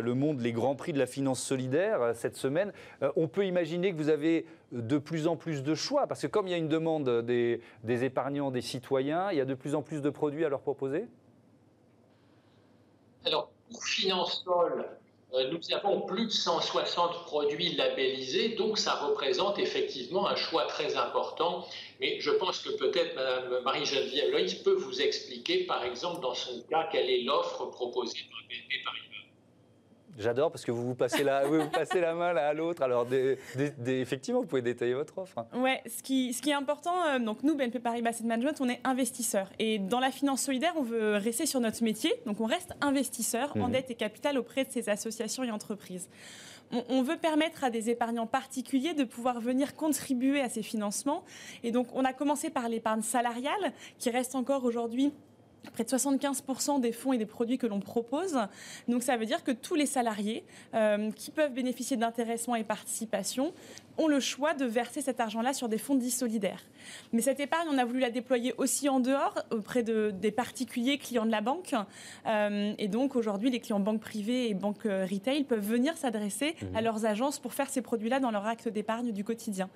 le 0.00 0.14
monde 0.14 0.40
les 0.40 0.52
grands 0.52 0.74
prix 0.74 0.94
de 0.94 0.98
la 0.98 1.06
finance 1.06 1.42
solidaire 1.42 2.00
euh, 2.00 2.14
cette 2.14 2.36
semaine. 2.36 2.72
Euh, 3.02 3.12
on 3.16 3.28
peut 3.28 3.44
imaginer 3.44 3.92
que 3.92 3.96
vous 3.96 4.08
avez 4.08 4.46
de 4.72 4.96
plus 4.96 5.26
en 5.26 5.36
plus 5.36 5.62
de 5.62 5.74
choix, 5.74 6.06
parce 6.06 6.22
que 6.22 6.26
comme 6.26 6.46
il 6.46 6.52
y 6.52 6.54
a 6.54 6.58
une 6.58 6.68
demande 6.68 7.22
des, 7.22 7.60
des 7.84 8.04
épargnants, 8.04 8.50
des 8.50 8.62
citoyens, 8.62 9.30
il 9.30 9.36
y 9.36 9.42
a 9.42 9.44
de 9.44 9.54
plus 9.54 9.74
en 9.74 9.82
plus 9.82 10.00
de 10.00 10.08
produits 10.08 10.46
à 10.46 10.48
leur 10.48 10.62
proposer? 10.62 11.04
Alors, 13.26 13.50
pour 13.70 13.84
Finansol, 13.84 14.86
euh, 15.34 15.50
nous 15.50 15.74
avons 15.74 16.02
plus 16.02 16.26
de 16.26 16.30
160 16.30 17.24
produits 17.24 17.74
labellisés, 17.74 18.50
donc 18.50 18.78
ça 18.78 18.94
représente 18.94 19.58
effectivement 19.58 20.28
un 20.28 20.36
choix 20.36 20.66
très 20.66 20.96
important. 20.96 21.66
Mais 22.00 22.20
je 22.20 22.30
pense 22.30 22.60
que 22.60 22.70
peut-être 22.70 23.14
Mme 23.16 23.62
Marie-Geneviève 23.64 24.30
Loïs 24.30 24.54
peut 24.54 24.74
vous 24.74 25.02
expliquer, 25.02 25.64
par 25.64 25.84
exemple, 25.84 26.20
dans 26.20 26.34
son 26.34 26.62
cas, 26.70 26.88
quelle 26.92 27.10
est 27.10 27.22
l'offre 27.22 27.66
proposée 27.66 28.20
par 28.30 28.40
BNP. 28.48 28.76
J'adore 30.18 30.50
parce 30.50 30.64
que 30.64 30.72
vous 30.72 30.84
vous 30.84 30.94
passez 30.94 31.24
la, 31.24 31.46
vous 31.46 31.68
passez 31.70 32.00
la 32.00 32.14
main 32.14 32.32
l'un 32.32 32.42
à 32.42 32.52
l'autre. 32.52 32.82
Alors, 32.82 33.06
des, 33.06 33.38
des, 33.54 33.70
des, 33.70 34.00
effectivement, 34.00 34.40
vous 34.40 34.46
pouvez 34.46 34.62
détailler 34.62 34.94
votre 34.94 35.18
offre. 35.18 35.46
Ouais, 35.54 35.82
ce 35.86 36.02
qui, 36.02 36.32
ce 36.32 36.42
qui 36.42 36.50
est 36.50 36.54
important, 36.54 36.94
euh, 37.06 37.18
donc 37.18 37.42
nous, 37.42 37.54
BNP 37.54 37.80
Paribas 37.80 38.10
Asset 38.10 38.24
Management, 38.24 38.60
on 38.60 38.68
est 38.68 38.80
investisseurs. 38.84 39.50
Et 39.58 39.78
dans 39.78 40.00
la 40.00 40.10
finance 40.10 40.42
solidaire, 40.42 40.72
on 40.76 40.82
veut 40.82 41.16
rester 41.16 41.46
sur 41.46 41.60
notre 41.60 41.82
métier. 41.82 42.12
Donc, 42.24 42.40
on 42.40 42.46
reste 42.46 42.72
investisseur 42.80 43.56
mmh. 43.56 43.62
en 43.62 43.68
dette 43.68 43.90
et 43.90 43.94
capital 43.94 44.38
auprès 44.38 44.64
de 44.64 44.70
ces 44.70 44.88
associations 44.88 45.44
et 45.44 45.50
entreprises. 45.50 46.08
On, 46.72 46.82
on 46.88 47.02
veut 47.02 47.16
permettre 47.16 47.62
à 47.62 47.70
des 47.70 47.90
épargnants 47.90 48.26
particuliers 48.26 48.94
de 48.94 49.04
pouvoir 49.04 49.40
venir 49.40 49.74
contribuer 49.76 50.40
à 50.40 50.48
ces 50.48 50.62
financements. 50.62 51.24
Et 51.62 51.70
donc, 51.70 51.88
on 51.94 52.04
a 52.04 52.12
commencé 52.12 52.50
par 52.50 52.68
l'épargne 52.68 53.02
salariale, 53.02 53.72
qui 53.98 54.10
reste 54.10 54.34
encore 54.34 54.64
aujourd'hui 54.64 55.12
près 55.72 55.84
de 55.84 55.88
75% 55.88 56.80
des 56.80 56.92
fonds 56.92 57.12
et 57.12 57.18
des 57.18 57.26
produits 57.26 57.58
que 57.58 57.66
l'on 57.66 57.80
propose. 57.80 58.38
Donc 58.88 59.02
ça 59.02 59.16
veut 59.16 59.26
dire 59.26 59.44
que 59.44 59.50
tous 59.50 59.74
les 59.74 59.86
salariés 59.86 60.44
euh, 60.74 61.10
qui 61.12 61.30
peuvent 61.30 61.52
bénéficier 61.52 61.96
d'intéressement 61.96 62.54
et 62.54 62.64
participation 62.64 63.52
ont 63.98 64.08
le 64.08 64.20
choix 64.20 64.54
de 64.54 64.64
verser 64.64 65.00
cet 65.00 65.20
argent-là 65.20 65.52
sur 65.52 65.68
des 65.68 65.78
fonds 65.78 65.94
dits 65.94 66.10
solidaires. 66.10 66.62
Mais 67.12 67.22
cette 67.22 67.40
épargne, 67.40 67.68
on 67.70 67.78
a 67.78 67.84
voulu 67.84 68.00
la 68.00 68.10
déployer 68.10 68.54
aussi 68.58 68.88
en 68.88 69.00
dehors, 69.00 69.34
auprès 69.50 69.82
de, 69.82 70.10
des 70.10 70.30
particuliers 70.30 70.98
clients 70.98 71.26
de 71.26 71.30
la 71.30 71.40
banque. 71.40 71.74
Euh, 72.26 72.72
et 72.78 72.88
donc 72.88 73.16
aujourd'hui, 73.16 73.50
les 73.50 73.60
clients 73.60 73.80
banques 73.80 74.00
privées 74.00 74.48
et 74.48 74.54
banques 74.54 74.86
euh, 74.86 75.06
retail 75.10 75.44
peuvent 75.44 75.66
venir 75.66 75.96
s'adresser 75.96 76.54
mmh. 76.60 76.76
à 76.76 76.80
leurs 76.80 77.06
agences 77.06 77.38
pour 77.38 77.54
faire 77.54 77.68
ces 77.68 77.82
produits-là 77.82 78.20
dans 78.20 78.30
leur 78.30 78.46
acte 78.46 78.68
d'épargne 78.68 79.12
du 79.12 79.24
quotidien. 79.24 79.68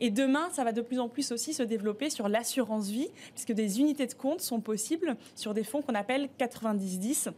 Et 0.00 0.10
demain, 0.10 0.48
ça 0.52 0.64
va 0.64 0.72
de 0.72 0.80
plus 0.80 0.98
en 0.98 1.08
plus 1.08 1.32
aussi 1.32 1.54
se 1.54 1.62
développer 1.62 2.10
sur 2.10 2.28
l'assurance 2.28 2.88
vie, 2.88 3.08
puisque 3.34 3.52
des 3.52 3.80
unités 3.80 4.06
de 4.06 4.14
compte 4.14 4.40
sont 4.40 4.60
possibles 4.60 5.16
sur 5.34 5.54
des 5.54 5.64
fonds 5.64 5.82
qu'on 5.82 5.94
appelle 5.94 6.28
90-10 6.38 7.30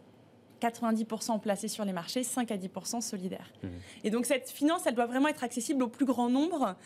90% 0.61 1.41
placés 1.41 1.69
sur 1.69 1.85
les 1.85 1.93
marchés, 1.93 2.23
5 2.23 2.51
à 2.51 2.57
10% 2.57 3.01
solidaires. 3.01 3.53
Mmh. 3.63 3.69
Et 4.05 4.11
donc 4.11 4.27
cette 4.27 4.51
finance, 4.51 4.83
elle 4.87 4.95
doit 4.95 5.07
vraiment 5.07 5.29
être 5.29 5.45
accessible 5.45 5.83
au 5.83 5.89
plus 5.89 6.05
grand 6.05 6.29
nombre, 6.29 6.77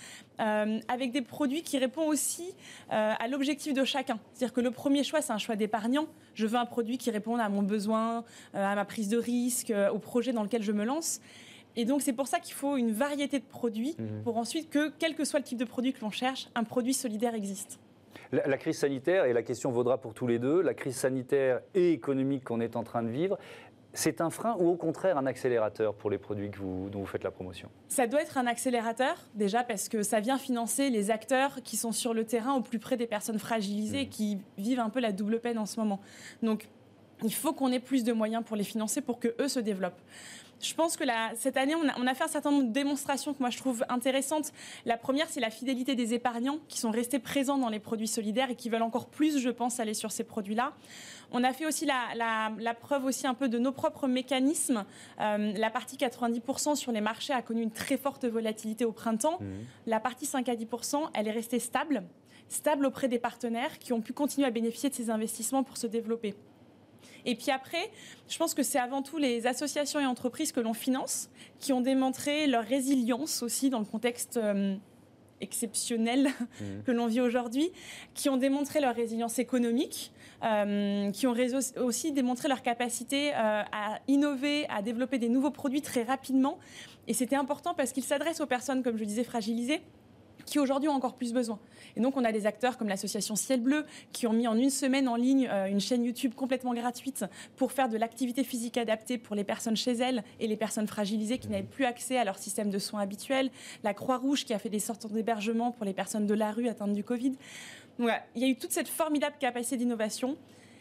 euh, 0.40 0.78
avec 0.88 1.12
des 1.12 1.22
produits 1.22 1.62
qui 1.62 1.78
répondent 1.78 2.08
aussi 2.08 2.54
euh, 2.92 3.12
à 3.18 3.28
l'objectif 3.28 3.74
de 3.74 3.84
chacun. 3.84 4.18
C'est-à-dire 4.32 4.54
que 4.54 4.60
le 4.60 4.70
premier 4.70 5.04
choix, 5.04 5.22
c'est 5.22 5.32
un 5.32 5.38
choix 5.38 5.56
d'épargnant. 5.56 6.06
Je 6.34 6.46
veux 6.46 6.58
un 6.58 6.66
produit 6.66 6.98
qui 6.98 7.10
réponde 7.10 7.40
à 7.40 7.48
mon 7.48 7.62
besoin, 7.62 8.24
euh, 8.54 8.64
à 8.64 8.74
ma 8.74 8.84
prise 8.84 9.08
de 9.08 9.18
risque, 9.18 9.72
au 9.92 9.98
projet 9.98 10.32
dans 10.32 10.42
lequel 10.42 10.62
je 10.62 10.72
me 10.72 10.84
lance. 10.84 11.20
Et 11.74 11.84
donc 11.84 12.02
c'est 12.02 12.12
pour 12.12 12.26
ça 12.26 12.38
qu'il 12.38 12.54
faut 12.54 12.76
une 12.76 12.92
variété 12.92 13.38
de 13.38 13.44
produits 13.44 13.96
mmh. 13.98 14.22
pour 14.24 14.36
ensuite 14.36 14.68
que, 14.68 14.92
quel 14.98 15.14
que 15.14 15.24
soit 15.24 15.38
le 15.38 15.44
type 15.44 15.58
de 15.58 15.64
produit 15.64 15.92
que 15.92 16.00
l'on 16.00 16.10
cherche, 16.10 16.48
un 16.54 16.64
produit 16.64 16.94
solidaire 16.94 17.34
existe. 17.34 17.78
La, 18.32 18.56
crise 18.56 18.78
sanitaire, 18.78 19.26
et 19.26 19.34
la 19.34 19.42
question 19.42 19.70
vaudra 19.70 19.98
pour 19.98 20.14
tous 20.14 20.26
les 20.26 20.38
deux, 20.38 20.62
la 20.62 20.72
crise 20.72 20.96
sanitaire 20.96 21.60
et 21.74 21.92
économique 21.92 22.44
qu'on 22.44 22.60
est 22.60 22.76
en 22.76 22.82
train 22.82 23.02
de 23.02 23.10
vivre, 23.10 23.38
c'est 23.92 24.22
un 24.22 24.30
frein 24.30 24.56
ou 24.58 24.70
au 24.70 24.76
contraire 24.76 25.18
un 25.18 25.26
accélérateur 25.26 25.94
pour 25.94 26.10
les 26.10 26.16
produits 26.16 26.50
que 26.50 26.56
vous, 26.56 26.88
dont 26.88 27.00
vous 27.00 27.06
faites 27.06 27.24
la 27.24 27.30
promotion? 27.30 27.68
Ça 27.88 28.06
doit 28.06 28.22
être 28.22 28.38
un 28.38 28.46
accélérateur, 28.46 29.16
déjà 29.34 29.64
parce 29.64 29.90
que 29.90 30.02
ça 30.02 30.20
vient 30.20 30.38
financer 30.38 30.88
les 30.88 31.10
acteurs 31.10 31.62
qui 31.62 31.76
sont 31.76 31.92
sur 31.92 32.14
le 32.14 32.24
terrain 32.24 32.54
au 32.54 32.62
plus 32.62 32.78
près 32.78 32.96
des 32.96 33.06
personnes 33.06 33.38
fragilisées, 33.38 34.06
mmh. 34.06 34.08
qui 34.08 34.38
vivent 34.56 34.80
un 34.80 34.88
peu 34.88 35.00
la 35.00 35.12
double 35.12 35.38
peine 35.38 35.58
en 35.58 35.66
ce 35.66 35.78
moment. 35.78 36.00
Donc 36.42 36.68
il 37.22 37.34
faut 37.34 37.52
qu'on 37.52 37.70
ait 37.70 37.80
plus 37.80 38.02
de 38.02 38.12
moyens 38.12 38.42
pour 38.44 38.56
les 38.56 38.64
financer 38.64 39.00
pour 39.00 39.18
que 39.18 39.34
eux 39.40 39.48
se 39.48 39.60
développent. 39.60 40.00
Je 40.62 40.74
pense 40.74 40.96
que 40.96 41.04
cette 41.34 41.56
année, 41.56 41.74
on 41.74 42.06
a, 42.06 42.14
fait 42.14 42.24
un 42.24 42.28
certain 42.28 42.52
nombre 42.52 42.68
de 42.68 42.72
démonstrations 42.72 43.34
que 43.34 43.40
moi 43.40 43.50
je 43.50 43.58
trouve 43.58 43.84
intéressantes. 43.88 44.52
La 44.86 44.96
première, 44.96 45.28
c'est 45.28 45.40
la 45.40 45.50
fidélité 45.50 45.94
des 45.96 46.14
épargnants 46.14 46.58
qui 46.68 46.78
sont 46.78 46.90
restés 46.90 47.18
présents 47.18 47.58
dans 47.58 47.68
les 47.68 47.80
produits 47.80 48.08
solidaires 48.08 48.50
et 48.50 48.54
qui 48.54 48.70
veulent 48.70 48.82
encore 48.82 49.06
plus, 49.06 49.38
je 49.38 49.50
pense, 49.50 49.80
aller 49.80 49.94
sur 49.94 50.12
ces 50.12 50.24
produits-là. 50.24 50.72
On 51.32 51.42
a 51.42 51.52
fait 51.52 51.66
aussi 51.66 51.86
la, 51.86 52.74
preuve 52.80 53.04
aussi 53.04 53.26
un 53.26 53.34
peu 53.34 53.48
de 53.48 53.58
nos 53.58 53.72
propres 53.72 54.06
mécanismes. 54.06 54.84
Euh, 55.20 55.52
la 55.56 55.70
partie 55.70 55.96
90% 55.96 56.76
sur 56.76 56.92
les 56.92 57.00
marchés 57.00 57.32
a 57.32 57.42
connu 57.42 57.62
une 57.62 57.70
très 57.70 57.96
forte 57.96 58.24
volatilité 58.24 58.84
au 58.84 58.92
printemps. 58.92 59.38
Mmh. 59.40 59.46
La 59.86 59.98
partie 59.98 60.26
5 60.26 60.48
à 60.48 60.54
10%, 60.54 61.10
elle 61.14 61.26
est 61.26 61.32
restée 61.32 61.58
stable, 61.58 62.04
stable 62.48 62.86
auprès 62.86 63.08
des 63.08 63.18
partenaires 63.18 63.78
qui 63.78 63.92
ont 63.92 64.00
pu 64.00 64.12
continuer 64.12 64.46
à 64.46 64.50
bénéficier 64.50 64.90
de 64.90 64.94
ces 64.94 65.10
investissements 65.10 65.64
pour 65.64 65.76
se 65.76 65.86
développer. 65.86 66.34
Et 67.24 67.34
puis 67.34 67.50
après, 67.50 67.90
je 68.28 68.38
pense 68.38 68.54
que 68.54 68.62
c'est 68.62 68.78
avant 68.78 69.02
tout 69.02 69.18
les 69.18 69.46
associations 69.46 70.00
et 70.00 70.06
entreprises 70.06 70.52
que 70.52 70.60
l'on 70.60 70.74
finance 70.74 71.30
qui 71.60 71.72
ont 71.72 71.80
démontré 71.80 72.46
leur 72.46 72.64
résilience 72.64 73.42
aussi 73.42 73.70
dans 73.70 73.78
le 73.78 73.84
contexte 73.84 74.36
euh, 74.36 74.74
exceptionnel 75.40 76.28
mmh. 76.28 76.64
que 76.86 76.92
l'on 76.92 77.06
vit 77.06 77.20
aujourd'hui, 77.20 77.70
qui 78.14 78.28
ont 78.28 78.36
démontré 78.36 78.80
leur 78.80 78.94
résilience 78.94 79.38
économique, 79.38 80.12
euh, 80.42 81.10
qui 81.10 81.26
ont 81.26 81.34
aussi 81.76 82.12
démontré 82.12 82.48
leur 82.48 82.62
capacité 82.62 83.32
euh, 83.34 83.62
à 83.70 84.00
innover, 84.08 84.66
à 84.68 84.82
développer 84.82 85.18
des 85.18 85.28
nouveaux 85.28 85.50
produits 85.50 85.82
très 85.82 86.02
rapidement. 86.02 86.58
Et 87.06 87.14
c'était 87.14 87.36
important 87.36 87.74
parce 87.74 87.92
qu'ils 87.92 88.04
s'adressent 88.04 88.40
aux 88.40 88.46
personnes, 88.46 88.82
comme 88.82 88.96
je 88.96 89.04
disais, 89.04 89.24
fragilisées 89.24 89.82
qui 90.46 90.58
aujourd'hui 90.58 90.88
ont 90.88 90.94
encore 90.94 91.14
plus 91.14 91.32
besoin. 91.32 91.58
Et 91.96 92.00
donc 92.00 92.16
on 92.16 92.24
a 92.24 92.32
des 92.32 92.46
acteurs 92.46 92.78
comme 92.78 92.88
l'association 92.88 93.36
Ciel 93.36 93.60
Bleu 93.60 93.84
qui 94.12 94.26
ont 94.26 94.32
mis 94.32 94.46
en 94.46 94.56
une 94.56 94.70
semaine 94.70 95.08
en 95.08 95.16
ligne 95.16 95.48
euh, 95.50 95.66
une 95.66 95.80
chaîne 95.80 96.04
YouTube 96.04 96.34
complètement 96.34 96.74
gratuite 96.74 97.24
pour 97.56 97.72
faire 97.72 97.88
de 97.88 97.96
l'activité 97.96 98.44
physique 98.44 98.76
adaptée 98.76 99.18
pour 99.18 99.36
les 99.36 99.44
personnes 99.44 99.76
chez 99.76 99.92
elles 99.92 100.22
et 100.40 100.46
les 100.46 100.56
personnes 100.56 100.86
fragilisées 100.86 101.38
qui 101.38 101.48
n'avaient 101.48 101.62
plus 101.62 101.84
accès 101.84 102.16
à 102.16 102.24
leur 102.24 102.38
système 102.38 102.70
de 102.70 102.78
soins 102.78 103.00
habituel. 103.00 103.50
La 103.84 103.94
Croix-Rouge 103.94 104.44
qui 104.44 104.54
a 104.54 104.58
fait 104.58 104.68
des 104.68 104.78
sortes 104.78 105.06
d'hébergement 105.12 105.72
pour 105.72 105.84
les 105.84 105.92
personnes 105.92 106.26
de 106.26 106.34
la 106.34 106.50
rue 106.50 106.68
atteintes 106.68 106.94
du 106.94 107.04
Covid. 107.04 107.32
Donc, 107.98 108.10
il 108.34 108.42
y 108.42 108.44
a 108.44 108.48
eu 108.48 108.56
toute 108.56 108.72
cette 108.72 108.88
formidable 108.88 109.36
capacité 109.38 109.76
d'innovation. 109.76 110.36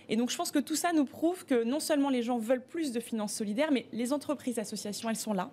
Et 0.10 0.16
donc 0.16 0.30
je 0.30 0.38
pense 0.38 0.52
que 0.52 0.60
tout 0.60 0.76
ça 0.76 0.92
nous 0.94 1.06
prouve 1.06 1.46
que 1.46 1.64
non 1.64 1.80
seulement 1.80 2.10
les 2.10 2.22
gens 2.22 2.38
veulent 2.38 2.64
plus 2.64 2.92
de 2.92 3.00
finances 3.00 3.34
solidaires, 3.34 3.72
mais 3.72 3.86
les 3.94 4.12
entreprises, 4.12 4.60
associations, 4.60 5.10
elles 5.10 5.16
sont 5.16 5.34
là. 5.34 5.52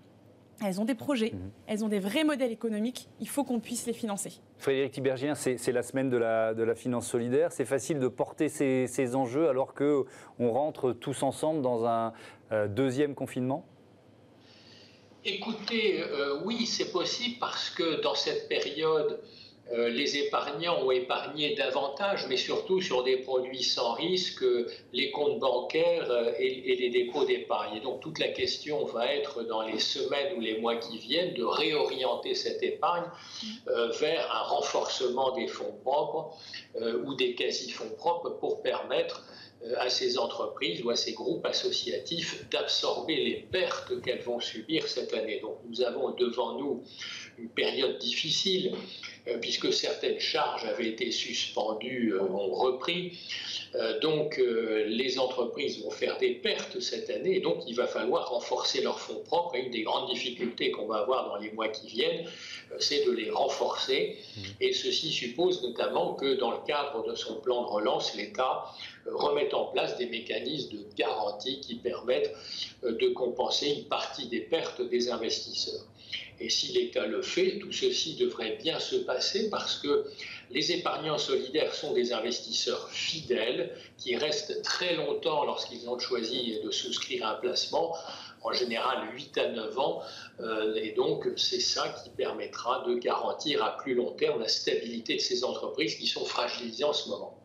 Elles 0.64 0.80
ont 0.80 0.84
des 0.84 0.94
projets, 0.94 1.30
mhm. 1.32 1.50
elles 1.66 1.84
ont 1.84 1.88
des 1.88 2.00
vrais 2.00 2.24
modèles 2.24 2.50
économiques, 2.50 3.08
il 3.20 3.28
faut 3.28 3.44
qu'on 3.44 3.60
puisse 3.60 3.86
les 3.86 3.92
financer. 3.92 4.32
Frédéric 4.58 4.92
Tibergien, 4.92 5.34
c'est 5.34 5.72
la 5.72 5.82
semaine 5.82 6.10
de 6.10 6.16
la, 6.16 6.52
de 6.52 6.62
la 6.64 6.74
finance 6.74 7.06
solidaire. 7.06 7.52
C'est 7.52 7.64
facile 7.64 8.00
de 8.00 8.08
porter 8.08 8.48
ces, 8.48 9.14
enjeux 9.14 9.48
alors 9.48 9.74
qu'on 9.74 10.50
rentre 10.50 10.92
tous 10.92 11.22
ensemble 11.22 11.62
dans 11.62 11.86
un 11.86 12.12
euh, 12.50 12.66
deuxième 12.66 13.14
confinement? 13.14 13.64
Écoutez, 15.24 16.02
euh, 16.02 16.40
oui, 16.44 16.66
c'est 16.66 16.90
possible 16.90 17.36
parce 17.38 17.70
que 17.70 18.00
dans 18.00 18.14
cette 18.14 18.48
période 18.48 19.20
euh, 19.72 19.90
les 19.90 20.16
épargnants 20.16 20.82
ont 20.82 20.90
épargné 20.90 21.54
davantage, 21.54 22.26
mais 22.28 22.38
surtout 22.38 22.80
sur 22.80 23.04
des 23.04 23.18
produits 23.18 23.62
sans 23.62 23.92
risque, 23.92 24.42
les 24.94 25.10
comptes 25.10 25.38
bancaires 25.38 26.10
euh, 26.10 26.32
et, 26.38 26.76
les 26.76 26.88
dépôts 26.88 27.24
d'épargne. 27.24 27.76
Et 27.76 27.80
donc 27.80 28.00
toute 28.00 28.18
la 28.18 28.28
question 28.28 28.86
va 28.86 29.12
être 29.12 29.42
dans 29.42 29.62
les 29.62 29.78
semaines 29.78 30.36
ou 30.38 30.40
les 30.40 30.58
mois 30.58 30.76
qui 30.76 30.98
viennent 30.98 31.34
de 31.34 31.44
réorienter 31.44 32.34
cette 32.34 32.62
épargne 32.62 33.10
euh, 33.68 33.88
vers 34.00 34.34
un 34.34 34.42
renforcement 34.44 35.32
des 35.32 35.46
fonds 35.46 35.76
propres 35.82 36.34
ou 37.04 37.14
des 37.14 37.34
quasi-fonds 37.34 37.90
propres 37.96 38.30
pour 38.30 38.62
permettre 38.62 39.24
à 39.78 39.90
ces 39.90 40.18
entreprises 40.18 40.84
ou 40.84 40.90
à 40.90 40.96
ces 40.96 41.12
groupes 41.12 41.44
associatifs 41.44 42.48
d'absorber 42.50 43.16
les 43.16 43.46
pertes 43.50 44.00
qu'elles 44.02 44.22
vont 44.22 44.38
subir 44.38 44.86
cette 44.86 45.12
année. 45.12 45.40
Donc 45.40 45.56
nous 45.68 45.82
avons 45.82 46.10
devant 46.10 46.56
nous 46.58 46.84
une 47.38 47.48
période 47.48 47.98
difficile 47.98 48.72
euh, 49.28 49.38
puisque 49.38 49.72
certaines 49.72 50.20
charges 50.20 50.64
avaient 50.64 50.88
été 50.88 51.10
suspendues, 51.10 52.14
euh, 52.14 52.22
ont 52.22 52.52
repris. 52.52 53.18
Euh, 53.74 53.98
donc 54.00 54.40
les 54.86 55.18
entreprises 55.18 55.82
vont 55.82 55.90
faire 55.90 56.16
des 56.16 56.30
pertes 56.30 56.80
cette 56.80 57.10
année 57.10 57.36
et 57.36 57.40
donc 57.40 57.58
il 57.66 57.74
va 57.74 57.86
falloir 57.86 58.30
renforcer 58.30 58.80
leurs 58.80 58.98
fonds 58.98 59.22
propres. 59.26 59.56
Et 59.56 59.60
une 59.60 59.70
des 59.70 59.82
grandes 59.82 60.10
difficultés 60.10 60.70
qu'on 60.70 60.86
va 60.86 60.98
avoir 60.98 61.28
dans 61.28 61.36
les 61.36 61.50
mois 61.50 61.68
qui 61.68 61.86
viennent, 61.88 62.24
c'est 62.78 63.04
de 63.04 63.10
les 63.10 63.30
renforcer. 63.30 64.16
Mmh. 64.36 64.40
Et 64.60 64.72
ceci 64.72 65.10
suppose 65.10 65.62
notamment 65.62 66.14
que 66.14 66.34
dans 66.34 66.52
le 66.52 66.66
cadre 66.66 67.06
de 67.06 67.14
son 67.14 67.40
plan 67.40 67.62
de 67.62 67.68
relance, 67.68 68.14
l'État 68.14 68.64
remette 69.06 69.52
en 69.52 69.66
place 69.66 69.98
des 69.98 70.06
mécanismes 70.06 70.70
de 70.70 70.86
garantie 70.96 71.60
qui 71.60 71.74
permettent 71.74 72.34
de 72.82 73.08
compenser 73.08 73.70
une 73.70 73.84
partie 73.84 74.28
des 74.28 74.40
pertes 74.40 74.80
des 74.80 75.10
investisseurs. 75.10 75.84
Et 76.40 76.50
si 76.50 76.72
l'État 76.72 77.06
le 77.06 77.22
fait, 77.22 77.58
tout 77.58 77.72
ceci 77.72 78.14
devrait 78.14 78.58
bien 78.62 78.78
se 78.78 78.96
passer 78.96 79.50
parce 79.50 79.76
que 79.76 80.06
les 80.50 80.72
épargnants 80.72 81.18
solidaires 81.18 81.74
sont 81.74 81.92
des 81.92 82.12
investisseurs 82.12 82.88
fidèles 82.90 83.76
qui 83.96 84.16
restent 84.16 84.62
très 84.62 84.94
longtemps 84.94 85.44
lorsqu'ils 85.44 85.88
ont 85.88 85.98
choisi 85.98 86.60
de 86.62 86.70
souscrire 86.70 87.26
un 87.26 87.34
placement, 87.34 87.96
en 88.42 88.52
général 88.52 89.08
8 89.14 89.38
à 89.38 89.48
9 89.48 89.78
ans, 89.78 90.02
euh, 90.40 90.74
et 90.76 90.92
donc 90.92 91.28
c'est 91.36 91.60
ça 91.60 91.88
qui 92.02 92.10
permettra 92.10 92.84
de 92.86 92.94
garantir 92.94 93.64
à 93.64 93.76
plus 93.76 93.94
long 93.94 94.12
terme 94.12 94.40
la 94.40 94.48
stabilité 94.48 95.16
de 95.16 95.20
ces 95.20 95.44
entreprises 95.44 95.96
qui 95.96 96.06
sont 96.06 96.24
fragilisées 96.24 96.84
en 96.84 96.92
ce 96.92 97.08
moment. 97.08 97.36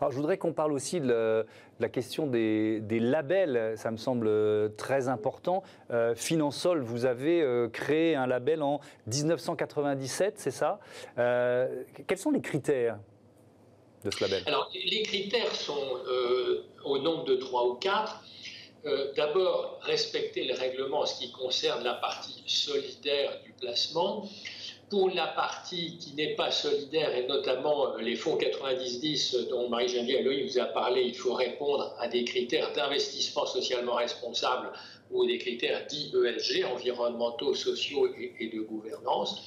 Alors, 0.00 0.10
je 0.10 0.16
voudrais 0.16 0.38
qu'on 0.38 0.52
parle 0.52 0.72
aussi 0.72 1.00
de 1.00 1.46
la, 1.78 1.88
question 1.88 2.26
des, 2.26 2.80
labels. 2.90 3.74
Ça 3.76 3.90
me 3.90 3.96
semble 3.96 4.26
euh, 4.28 4.68
très 4.76 5.08
important. 5.08 5.62
Euh, 5.90 6.14
Finansol, 6.14 6.82
vous 6.82 7.04
avez 7.04 7.42
euh, 7.42 7.68
créé 7.68 8.14
un 8.14 8.26
label 8.26 8.62
en 8.62 8.80
1997, 9.06 10.34
c'est 10.38 10.50
ça? 10.50 10.80
Quels 11.16 12.18
sont 12.18 12.30
les 12.30 12.40
critères 12.40 12.98
de 14.04 14.10
ce 14.10 14.22
label? 14.22 14.42
Alors, 14.46 14.70
les 14.74 15.02
critères 15.02 15.54
sont 15.54 15.98
au 16.84 16.98
nombre 16.98 17.24
de 17.24 17.36
trois 17.36 17.66
ou 17.66 17.74
quatre. 17.74 18.22
D'abord, 19.14 19.78
respecter 19.82 20.44
le 20.44 20.54
règlement 20.54 21.00
en 21.00 21.06
ce 21.06 21.18
qui 21.20 21.32
concerne 21.32 21.84
la 21.84 21.94
partie 21.94 22.42
solidaire 22.46 23.38
du 23.44 23.52
placement 23.52 24.26
pour 24.90 25.08
la 25.10 25.28
partie 25.28 25.96
qui 25.98 26.14
n'est 26.14 26.34
pas 26.34 26.50
solidaire, 26.50 27.14
et 27.14 27.26
notamment 27.26 27.94
euh, 27.94 28.00
les 28.00 28.16
fonds 28.16 28.36
90-10 28.36 29.48
dont 29.48 29.68
Marie-Geneviève 29.68 30.24
Loïc 30.24 30.50
vous 30.50 30.58
a 30.58 30.64
parlé, 30.66 31.02
il 31.02 31.14
faut 31.14 31.34
répondre 31.34 31.94
à 31.98 32.08
des 32.08 32.24
critères 32.24 32.72
d'investissement 32.72 33.46
socialement 33.46 33.94
responsable 33.94 34.72
ou 35.12 35.24
des 35.24 35.38
critères 35.38 35.86
dits 35.86 36.12
ESG, 36.12 36.64
environnementaux, 36.64 37.54
sociaux 37.54 38.08
et 38.38 38.48
de 38.48 38.60
gouvernance. 38.60 39.40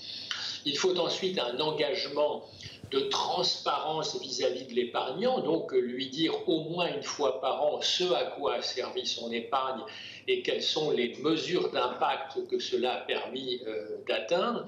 Il 0.65 0.77
faut 0.77 0.97
ensuite 0.97 1.38
un 1.39 1.60
engagement 1.60 2.45
de 2.91 2.99
transparence 2.99 4.21
vis-à-vis 4.21 4.65
de 4.65 4.73
l'épargnant, 4.73 5.39
donc 5.39 5.71
lui 5.73 6.08
dire 6.10 6.34
au 6.47 6.62
moins 6.69 6.93
une 6.93 7.03
fois 7.03 7.41
par 7.41 7.63
an 7.63 7.82
ce 7.82 8.03
à 8.13 8.25
quoi 8.25 8.56
a 8.56 8.62
servi 8.62 9.06
son 9.06 9.32
épargne 9.32 9.82
et 10.28 10.42
quelles 10.42 10.64
sont 10.64 10.92
les 10.92 11.16
mesures 11.18 11.72
d'impact 11.72 12.48
que 12.50 12.60
cela 12.60 12.94
a 12.96 13.02
permis 13.02 13.62
euh, 13.68 13.98
d'atteindre. 14.08 14.66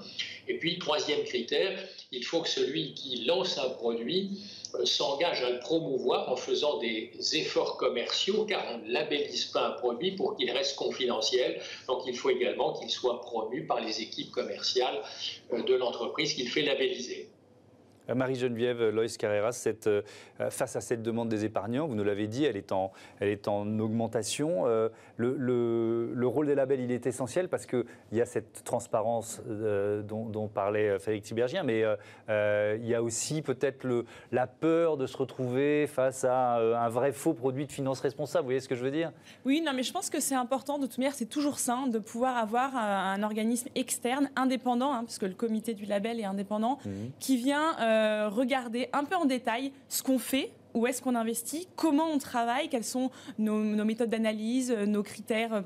Et 0.47 0.57
puis, 0.57 0.79
troisième 0.79 1.23
critère, 1.23 1.77
il 2.11 2.23
faut 2.23 2.41
que 2.41 2.49
celui 2.49 2.93
qui 2.93 3.25
lance 3.25 3.57
un 3.57 3.69
produit 3.69 4.31
euh, 4.75 4.85
s'engage 4.85 5.41
à 5.43 5.49
le 5.49 5.59
promouvoir 5.59 6.31
en 6.31 6.35
faisant 6.35 6.79
des 6.79 7.11
efforts 7.33 7.77
commerciaux, 7.77 8.45
car 8.45 8.63
on 8.73 8.85
ne 8.85 8.91
labellise 8.91 9.45
pas 9.45 9.67
un 9.67 9.71
produit 9.71 10.11
pour 10.11 10.35
qu'il 10.35 10.51
reste 10.51 10.75
confidentiel. 10.75 11.61
Donc 11.87 12.03
il 12.05 12.15
faut 12.15 12.29
également 12.29 12.73
qu'il 12.73 12.89
soit 12.89 13.21
promu 13.21 13.65
par 13.65 13.81
les 13.81 14.01
équipes 14.01 14.31
commerciales 14.31 15.01
euh, 15.53 15.61
de 15.63 15.73
l'entreprise 15.73 16.33
qu'il 16.33 16.49
fait 16.49 16.61
labelliser. 16.61 17.29
Marie-Geneviève 18.13 18.89
Loïs 18.89 19.17
Carreras, 19.17 19.67
face 20.49 20.75
à 20.75 20.81
cette 20.81 21.01
demande 21.01 21.29
des 21.29 21.45
épargnants, 21.45 21.87
vous 21.87 21.95
nous 21.95 22.03
l'avez 22.03 22.27
dit, 22.27 22.45
elle 22.45 22.57
est 22.57 22.71
en, 22.71 22.91
elle 23.19 23.29
est 23.29 23.47
en 23.47 23.79
augmentation. 23.79 24.65
Le, 25.17 25.35
le, 25.37 26.27
rôle 26.27 26.47
des 26.47 26.55
labels, 26.55 26.81
il 26.81 26.91
est 26.91 27.05
essentiel 27.07 27.49
parce 27.49 27.65
qu'il 27.65 27.85
y 28.11 28.21
a 28.21 28.25
cette 28.25 28.63
transparence 28.63 29.41
dont, 29.45 30.25
dont, 30.25 30.47
parlait 30.47 30.99
Frédéric 30.99 31.23
Tibergien, 31.23 31.63
mais 31.63 31.83
il 32.29 32.85
y 32.85 32.95
a 32.95 33.01
aussi 33.01 33.41
peut-être 33.41 33.85
la 34.31 34.47
peur 34.47 34.97
de 34.97 35.07
se 35.07 35.17
retrouver 35.17 35.87
face 35.87 36.23
à 36.23 36.55
un 36.55 36.89
vrai 36.89 37.11
faux 37.11 37.33
produit 37.33 37.65
de 37.65 37.71
finance 37.71 38.01
responsable. 38.01 38.43
Vous 38.43 38.47
voyez 38.47 38.59
ce 38.59 38.69
que 38.69 38.75
je 38.75 38.83
veux 38.83 38.91
dire? 38.91 39.11
Oui, 39.45 39.61
non, 39.61 39.73
mais 39.73 39.83
je 39.83 39.91
pense 39.91 40.09
que 40.09 40.19
c'est 40.19 40.35
important. 40.35 40.77
De 40.77 40.85
toute 40.85 40.97
manière, 40.97 41.13
c'est 41.13 41.25
toujours 41.25 41.59
sain 41.59 41.87
de 41.87 41.99
pouvoir 41.99 42.37
avoir 42.37 42.75
un 42.75 43.21
organisme 43.23 43.69
externe, 43.75 44.29
indépendant, 44.35 44.93
hein, 44.93 45.03
puisque 45.03 45.23
le 45.23 45.33
comité 45.33 45.73
du 45.73 45.85
label 45.85 46.19
est 46.19 46.25
indépendant, 46.25 46.79
mmh. 46.85 46.89
qui 47.19 47.37
vient 47.37 47.77
euh, 47.79 47.94
regarder 48.29 48.89
un 48.93 49.03
peu 49.03 49.15
en 49.15 49.25
détail 49.25 49.71
ce 49.89 50.03
qu'on 50.03 50.19
fait 50.19 50.51
où 50.75 50.85
est-ce 50.85 51.01
qu'on 51.01 51.15
investit, 51.15 51.67
comment 51.75 52.07
on 52.11 52.17
travaille, 52.17 52.69
quelles 52.69 52.83
sont 52.83 53.09
nos, 53.39 53.85
méthodes 53.85 54.09
d'analyse, 54.09 54.71
nos 54.71 55.03
critères 55.03 55.63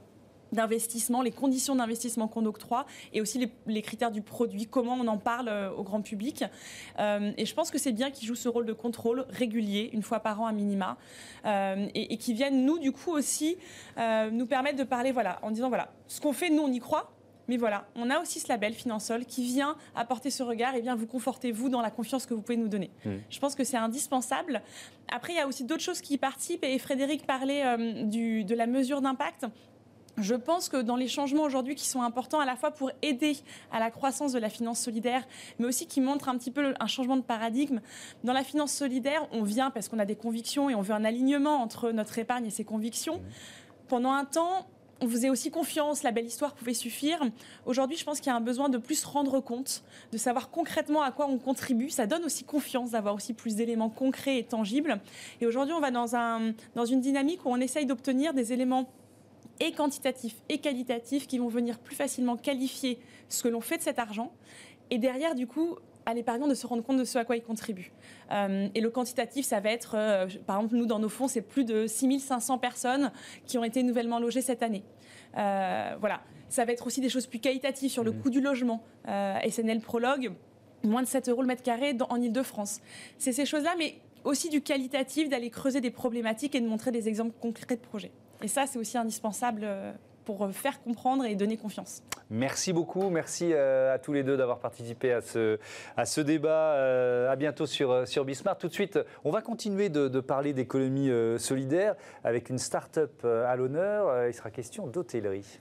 d'investissement, 0.51 1.21
les 1.21 1.31
conditions 1.31 1.75
d'investissement 1.75 2.27
qu'on 2.27 2.45
octroie 2.45 2.85
et 3.13 3.21
aussi 3.21 3.51
les, 3.67 3.81
critères 3.81 4.11
du 4.11 4.21
produit, 4.21 4.65
comment 4.65 4.93
on 4.99 5.07
en 5.07 5.17
parle 5.17 5.47
euh, 5.47 5.71
au 5.71 5.83
grand 5.83 6.01
public. 6.01 6.43
Euh, 6.99 7.31
et 7.37 7.45
je 7.45 7.53
pense 7.53 7.69
que 7.71 7.77
c'est 7.77 7.91
bien 7.91 8.09
qu'ils 8.11 8.27
jouent 8.27 8.35
ce 8.35 8.49
rôle 8.49 8.65
de 8.65 8.73
contrôle 8.73 9.25
régulier, 9.29 9.89
une 9.93 10.01
fois 10.01 10.19
par 10.19 10.41
an 10.41 10.47
à 10.47 10.51
minima, 10.51 10.97
et, 11.45 12.13
et 12.13 12.17
qui 12.17 12.33
viennent, 12.33 12.65
nous, 12.65 12.79
du 12.79 12.91
coup, 12.91 13.11
aussi 13.11 13.57
nous 13.97 14.45
permettre 14.45 14.77
de 14.77 14.83
parler, 14.83 15.11
voilà, 15.11 15.39
en 15.41 15.51
disant, 15.51 15.69
voilà, 15.69 15.91
ce 16.07 16.19
qu'on 16.19 16.33
fait, 16.33 16.49
nous, 16.49 16.63
on 16.63 16.71
y 16.71 16.79
croit, 16.79 17.11
mais 17.49 17.57
voilà, 17.57 17.87
on 17.95 18.11
a 18.11 18.19
aussi 18.19 18.39
ce 18.39 18.47
label 18.47 18.75
Finansol 18.75 19.25
qui 19.25 19.43
vient 19.43 19.75
apporter 19.95 20.29
ce 20.29 20.43
regard 20.43 20.75
et 20.75 20.81
vient 20.81 20.95
vous 20.95 21.07
conforter, 21.07 21.51
vous, 21.51 21.67
dans 21.67 21.81
la 21.81 21.89
confiance 21.89 22.27
que 22.27 22.35
vous 22.35 22.43
pouvez 22.43 22.57
nous 22.57 22.67
donner. 22.67 22.91
Mmh. 23.03 23.09
Je 23.27 23.39
pense 23.39 23.55
que 23.55 23.63
c'est 23.63 23.75
indispensable. 23.75 24.61
Après, 25.11 25.33
il 25.33 25.37
y 25.37 25.39
a 25.39 25.47
aussi 25.47 25.63
d'autres 25.63 25.81
choses 25.81 25.99
qui 25.99 26.19
participent 26.19 26.63
et 26.63 26.77
Frédéric 26.77 27.25
parlait 27.25 27.65
euh, 27.65 28.03
du, 28.03 28.43
de 28.43 28.53
la 28.53 28.67
mesure 28.67 29.01
d'impact. 29.01 29.47
Je 30.17 30.35
pense 30.35 30.69
que 30.69 30.77
dans 30.77 30.95
les 30.95 31.07
changements 31.07 31.41
aujourd'hui 31.41 31.73
qui 31.73 31.87
sont 31.87 32.03
importants 32.03 32.39
à 32.39 32.45
la 32.45 32.55
fois 32.55 32.69
pour 32.69 32.91
aider 33.01 33.37
à 33.71 33.79
la 33.79 33.89
croissance 33.89 34.31
de 34.31 34.37
la 34.37 34.49
finance 34.49 34.79
solidaire, 34.79 35.23
mais 35.57 35.65
aussi 35.65 35.87
qui 35.87 36.01
montrent 36.01 36.29
un 36.29 36.37
petit 36.37 36.51
peu 36.51 36.75
un 36.79 36.87
changement 36.87 37.17
de 37.17 37.23
paradigme, 37.23 37.79
dans 38.23 38.33
la 38.33 38.43
finance 38.43 38.73
solidaire, 38.73 39.27
on 39.31 39.41
vient 39.41 39.71
parce 39.71 39.89
qu'on 39.89 39.97
a 39.97 40.05
des 40.05 40.15
convictions 40.15 40.69
et 40.69 40.75
on 40.75 40.81
veut 40.81 40.93
un 40.93 41.03
alignement 41.03 41.55
entre 41.63 41.89
notre 41.89 42.19
épargne 42.19 42.45
et 42.45 42.51
ses 42.51 42.63
convictions. 42.63 43.15
Mmh. 43.15 43.87
Pendant 43.87 44.11
un 44.11 44.25
temps, 44.25 44.67
on 45.01 45.07
faisait 45.07 45.29
aussi 45.29 45.51
confiance, 45.51 46.03
la 46.03 46.11
belle 46.11 46.25
histoire 46.25 46.53
pouvait 46.53 46.73
suffire. 46.73 47.19
Aujourd'hui, 47.65 47.97
je 47.97 48.03
pense 48.03 48.19
qu'il 48.19 48.29
y 48.29 48.33
a 48.33 48.35
un 48.35 48.41
besoin 48.41 48.69
de 48.69 48.77
plus 48.77 49.03
rendre 49.03 49.39
compte, 49.39 49.83
de 50.11 50.17
savoir 50.17 50.49
concrètement 50.49 51.01
à 51.01 51.11
quoi 51.11 51.27
on 51.27 51.37
contribue. 51.37 51.89
Ça 51.89 52.05
donne 52.05 52.23
aussi 52.23 52.43
confiance 52.43 52.91
d'avoir 52.91 53.15
aussi 53.15 53.33
plus 53.33 53.55
d'éléments 53.55 53.89
concrets 53.89 54.39
et 54.39 54.43
tangibles. 54.43 54.99
Et 55.41 55.45
aujourd'hui, 55.45 55.73
on 55.73 55.79
va 55.79 55.91
dans, 55.91 56.15
un, 56.15 56.53
dans 56.75 56.85
une 56.85 57.01
dynamique 57.01 57.45
où 57.45 57.49
on 57.49 57.59
essaye 57.59 57.85
d'obtenir 57.85 58.33
des 58.33 58.53
éléments 58.53 58.89
et 59.59 59.71
quantitatifs 59.71 60.35
et 60.49 60.59
qualitatifs 60.59 61.27
qui 61.27 61.37
vont 61.37 61.47
venir 61.47 61.79
plus 61.79 61.95
facilement 61.95 62.37
qualifier 62.37 62.99
ce 63.27 63.43
que 63.43 63.47
l'on 63.47 63.61
fait 63.61 63.77
de 63.77 63.83
cet 63.83 63.99
argent. 63.99 64.31
Et 64.89 64.97
derrière, 64.97 65.35
du 65.35 65.47
coup, 65.47 65.77
à 66.05 66.13
l'épargnant 66.13 66.47
de 66.47 66.53
se 66.53 66.65
rendre 66.65 66.83
compte 66.83 66.97
de 66.97 67.03
ce 67.03 67.17
à 67.17 67.25
quoi 67.25 67.37
il 67.37 67.43
contribue. 67.43 67.91
Euh, 68.31 68.67
et 68.73 68.81
le 68.81 68.89
quantitatif, 68.89 69.45
ça 69.45 69.59
va 69.59 69.69
être, 69.69 69.95
euh, 69.95 70.27
par 70.45 70.57
exemple, 70.57 70.75
nous, 70.75 70.85
dans 70.85 70.99
nos 70.99 71.09
fonds, 71.09 71.27
c'est 71.27 71.41
plus 71.41 71.65
de 71.65 71.87
6500 71.87 72.57
personnes 72.57 73.11
qui 73.45 73.57
ont 73.57 73.63
été 73.63 73.83
nouvellement 73.83 74.19
logées 74.19 74.41
cette 74.41 74.63
année. 74.63 74.83
Euh, 75.37 75.95
voilà. 75.99 76.21
Ça 76.49 76.65
va 76.65 76.71
être 76.71 76.87
aussi 76.87 76.99
des 76.99 77.09
choses 77.09 77.27
plus 77.27 77.39
qualitatives 77.39 77.91
sur 77.91 78.03
le 78.03 78.11
mmh. 78.11 78.21
coût 78.21 78.29
du 78.31 78.41
logement. 78.41 78.81
SNL 79.05 79.81
Prologue, 79.81 80.31
moins 80.83 81.03
de 81.03 81.07
7 81.07 81.29
euros 81.29 81.41
le 81.41 81.47
mètre 81.47 81.61
carré 81.61 81.95
en 82.09 82.19
Ile-de-France. 82.19 82.81
C'est 83.19 83.33
ces 83.33 83.45
choses-là, 83.45 83.75
mais 83.77 83.95
aussi 84.23 84.49
du 84.49 84.61
qualitatif, 84.61 85.29
d'aller 85.29 85.51
creuser 85.51 85.79
des 85.79 85.91
problématiques 85.91 86.55
et 86.55 86.61
de 86.61 86.67
montrer 86.67 86.91
des 86.91 87.07
exemples 87.07 87.35
concrets 87.39 87.75
de 87.75 87.81
projets. 87.81 88.11
Et 88.41 88.47
ça, 88.47 88.65
c'est 88.67 88.79
aussi 88.79 88.97
indispensable 88.97 89.67
pour 90.29 90.43
euh, 90.43 90.51
faire 90.51 90.79
comprendre 90.83 91.25
et 91.25 91.33
donner 91.33 91.57
confiance. 91.57 92.03
Merci 92.29 92.71
beaucoup, 92.71 93.09
merci 93.09 93.51
euh, 93.51 93.91
à 93.91 93.97
tous 93.97 94.13
les 94.13 94.21
deux 94.21 94.37
d'avoir 94.37 94.59
participé 94.59 95.11
à 95.11 95.21
ce, 95.21 95.57
à 95.97 96.05
ce 96.05 96.21
débat. 96.21 96.75
Euh, 96.75 97.31
à 97.31 97.35
bientôt 97.35 97.65
sur, 97.65 98.07
sur 98.07 98.25
Bismarck. 98.25 98.59
Tout 98.59 98.67
de 98.67 98.73
suite, 98.73 98.99
on 99.23 99.31
va 99.31 99.41
continuer 99.41 99.89
de, 99.89 100.07
de 100.07 100.19
parler 100.19 100.53
d'économie 100.53 101.09
solidaire 101.39 101.95
avec 102.23 102.49
une 102.49 102.59
start-up 102.59 103.25
à 103.25 103.55
l'honneur. 103.55 104.27
Il 104.27 104.33
sera 104.35 104.51
question 104.51 104.85
d'hôtellerie. 104.85 105.59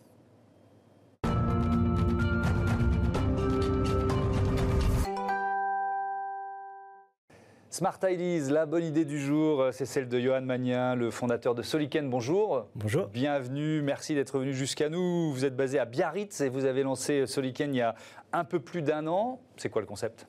Smart 7.79 8.01
Ideas, 8.03 8.51
la 8.51 8.67
bonne 8.67 8.83
idée 8.83 9.05
du 9.05 9.21
jour, 9.21 9.69
c'est 9.71 9.87
celle 9.87 10.09
de 10.09 10.19
Johan 10.19 10.41
Magnin, 10.41 10.97
le 10.97 11.13
fondateur 11.13 11.55
de 11.55 11.63
Soliken. 11.63 12.11
Bonjour. 12.11 12.67
Bonjour. 12.75 13.07
Bienvenue, 13.07 13.83
merci 13.83 14.17
d'être 14.17 14.37
venu 14.41 14.53
jusqu'à 14.53 14.89
nous. 14.89 15.33
Vous 15.33 15.45
êtes 15.45 15.55
basé 15.55 15.79
à 15.79 15.85
Biarritz 15.85 16.41
et 16.41 16.49
vous 16.49 16.65
avez 16.65 16.83
lancé 16.83 17.25
Soliken 17.29 17.73
il 17.73 17.79
y 17.79 17.81
a 17.81 17.95
un 18.33 18.43
peu 18.43 18.59
plus 18.59 18.83
d'un 18.83 19.07
an. 19.07 19.41
C'est 19.57 19.69
quoi 19.69 19.81
le 19.81 19.87
concept? 19.87 20.27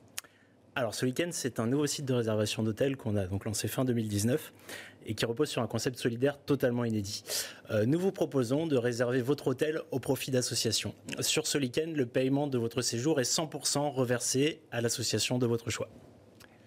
Alors, 0.76 0.94
Soliken, 0.94 1.32
c'est 1.32 1.60
un 1.60 1.66
nouveau 1.66 1.88
site 1.88 2.06
de 2.06 2.14
réservation 2.14 2.62
d'hôtels 2.62 2.96
qu'on 2.98 3.16
a 3.16 3.26
donc 3.26 3.46
lancé 3.46 3.68
fin 3.68 3.84
2019 3.84 4.54
et 5.08 5.16
qui 5.16 5.26
repose 5.26 5.50
sur 5.50 5.64
un 5.64 5.68
concept 5.68 5.98
solidaire 5.98 6.38
totalement 6.38 6.86
inédit. 6.86 7.24
Euh, 7.72 7.88
nous 7.88 7.98
vous 7.98 8.12
proposons 8.12 8.68
de 8.68 8.78
réserver 8.78 9.24
votre 9.24 9.48
hôtel 9.48 9.82
au 9.90 10.00
profit 10.00 10.30
d'associations. 10.30 10.94
Sur 11.22 11.48
Soliken, 11.48 11.96
le 11.96 12.06
paiement 12.06 12.46
de 12.46 12.60
votre 12.60 12.84
séjour 12.84 13.20
est 13.20 13.24
100% 13.24 13.90
reversé 13.90 14.62
à 14.70 14.82
l'association 14.82 15.40
de 15.40 15.48
votre 15.48 15.72
choix. 15.72 15.90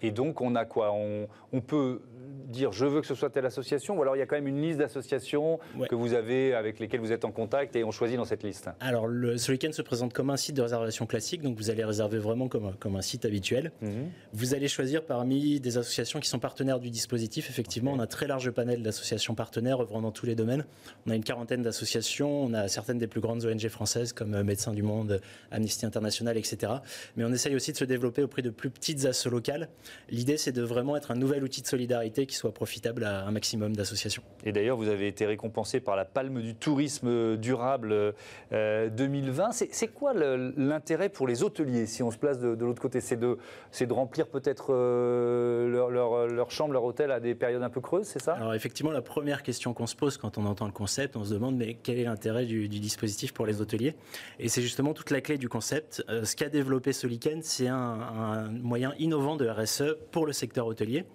Et 0.03 0.11
donc, 0.11 0.41
on 0.41 0.53
a 0.55 0.65
quoi? 0.65 0.91
On, 0.91 1.61
peut 1.61 2.01
dire 2.45 2.71
je 2.71 2.85
veux 2.85 3.01
que 3.01 3.07
ce 3.07 3.15
soit 3.15 3.29
telle 3.29 3.45
association 3.45 3.97
ou 3.97 4.01
alors 4.01 4.15
il 4.15 4.19
y 4.19 4.21
a 4.21 4.25
quand 4.25 4.35
même 4.35 4.47
une 4.47 4.61
liste 4.61 4.79
d'associations 4.79 5.59
que 5.89 5.95
vous 5.95 6.13
avez 6.13 6.53
avec 6.53 6.79
lesquelles 6.79 6.99
vous 6.99 7.11
êtes 7.11 7.25
en 7.25 7.31
contact 7.31 7.75
et 7.75 7.83
on 7.83 7.91
choisit 7.91 8.17
dans 8.17 8.25
cette 8.25 8.43
liste 8.43 8.69
Alors 8.79 9.07
le, 9.07 9.37
ce 9.37 9.51
week-end 9.51 9.71
se 9.71 9.81
présente 9.81 10.13
comme 10.13 10.29
un 10.29 10.37
site 10.37 10.55
de 10.55 10.61
réservation 10.61 11.05
classique, 11.05 11.41
donc 11.41 11.57
vous 11.57 11.69
allez 11.69 11.83
réserver 11.83 12.17
vraiment 12.17 12.47
comme, 12.47 12.73
comme 12.79 12.95
un 12.95 13.01
site 13.01 13.25
habituel. 13.25 13.71
Mhm. 13.81 14.09
Vous 14.33 14.53
allez 14.53 14.67
choisir 14.67 15.03
parmi 15.03 15.59
des 15.59 15.77
associations 15.77 16.19
qui 16.19 16.29
sont 16.29 16.39
partenaires 16.39 16.79
du 16.79 16.89
dispositif. 16.89 17.49
Effectivement, 17.49 17.93
on 17.93 17.99
a 17.99 18.03
un 18.03 18.07
très 18.07 18.27
large 18.27 18.51
panel 18.51 18.83
d'associations 18.83 19.35
partenaires 19.35 19.81
œuvrant 19.81 20.01
dans 20.01 20.11
tous 20.11 20.25
les 20.25 20.35
domaines. 20.35 20.65
On 21.05 21.11
a 21.11 21.15
une 21.15 21.23
quarantaine 21.23 21.61
d'associations, 21.61 22.43
on 22.43 22.53
a 22.53 22.67
certaines 22.67 22.97
des 22.97 23.07
plus 23.07 23.21
grandes 23.21 23.45
ONG 23.45 23.67
françaises 23.69 24.13
comme 24.13 24.33
euh, 24.33 24.43
Médecins 24.43 24.73
du 24.73 24.83
Monde, 24.83 25.21
Amnesty 25.51 25.85
International, 25.85 26.37
etc. 26.37 26.73
Mais 27.15 27.23
on 27.23 27.31
essaye 27.31 27.55
aussi 27.55 27.71
de 27.71 27.77
se 27.77 27.85
développer 27.85 28.23
auprès 28.23 28.41
de 28.41 28.49
plus 28.49 28.69
petites 28.69 29.05
assos 29.05 29.29
locales. 29.29 29.69
L'idée, 30.09 30.37
c'est 30.37 30.51
de 30.51 30.61
vraiment 30.61 30.95
être 30.97 31.11
un 31.11 31.15
nouvel 31.15 31.43
outil 31.43 31.61
de 31.61 31.67
solidarité 31.67 32.25
qui 32.25 32.32
soit 32.35 32.53
profitable 32.53 33.03
à 33.03 33.25
un 33.25 33.31
maximum 33.31 33.75
d'associations. 33.75 34.23
Et 34.45 34.51
d'ailleurs, 34.51 34.77
vous 34.77 34.87
avez 34.87 35.07
été 35.07 35.25
récompensé 35.25 35.79
par 35.79 35.95
la 35.95 36.05
Palme 36.05 36.41
du 36.41 36.55
tourisme 36.55 37.37
durable 37.37 38.13
2020. 38.51 39.43
Euh, 39.43 39.65
c'est 39.71 39.87
quoi 39.87 40.13
l'intérêt 40.13 41.09
pour 41.09 41.27
les 41.27 41.43
hôteliers, 41.43 41.85
si 41.85 42.03
on 42.03 42.11
se 42.11 42.17
place 42.17 42.39
de, 42.39 42.65
l'autre 42.65 42.81
côté? 42.81 43.01
C'est 43.01 43.17
de, 43.17 43.37
de, 43.79 43.93
remplir 43.93 44.27
peut-être 44.27 44.67
euh, 44.73 45.69
leur, 45.69 46.27
leur, 46.27 46.51
chambre, 46.51 46.73
leur 46.73 46.83
hôtel 46.83 47.11
à 47.11 47.19
des 47.19 47.35
périodes 47.35 47.63
un 47.63 47.69
peu 47.69 47.81
creuses, 47.81 48.07
c'est 48.07 48.21
ça? 48.21 48.33
Alors 48.33 48.53
effectivement, 48.53 48.91
la 48.91 49.01
première 49.01 49.43
question 49.43 49.73
qu'on 49.73 49.87
se 49.87 49.95
pose 49.95 50.17
quand 50.17 50.37
on 50.37 50.45
entend 50.45 50.65
le 50.65 50.71
concept, 50.71 51.15
on 51.15 51.23
se 51.23 51.33
demande 51.33 51.55
mais 51.55 51.77
quel 51.81 51.99
est 51.99 52.03
l'intérêt 52.03 52.45
du, 52.45 52.67
dispositif 52.67 53.33
pour 53.33 53.45
les 53.45 53.61
hôteliers? 53.61 53.95
Et 54.39 54.49
c'est 54.49 54.61
justement 54.61 54.93
toute 54.93 55.11
la 55.11 55.21
clé 55.21 55.37
du 55.37 55.49
concept. 55.49 56.03
Euh, 56.09 56.25
ce 56.25 56.35
qu'a 56.35 56.49
développé 56.49 56.93
ce 56.93 57.07
week-end, 57.07 57.39
c'est 57.41 57.67
un, 57.67 57.75
un 57.75 58.49
moyen 58.49 58.93
innovant 58.99 59.35
de 59.35 59.47
RSE 59.47 59.95
pour 60.11 60.25
le 60.25 60.33
secteur 60.33 60.67
hôtelier. 60.67 61.05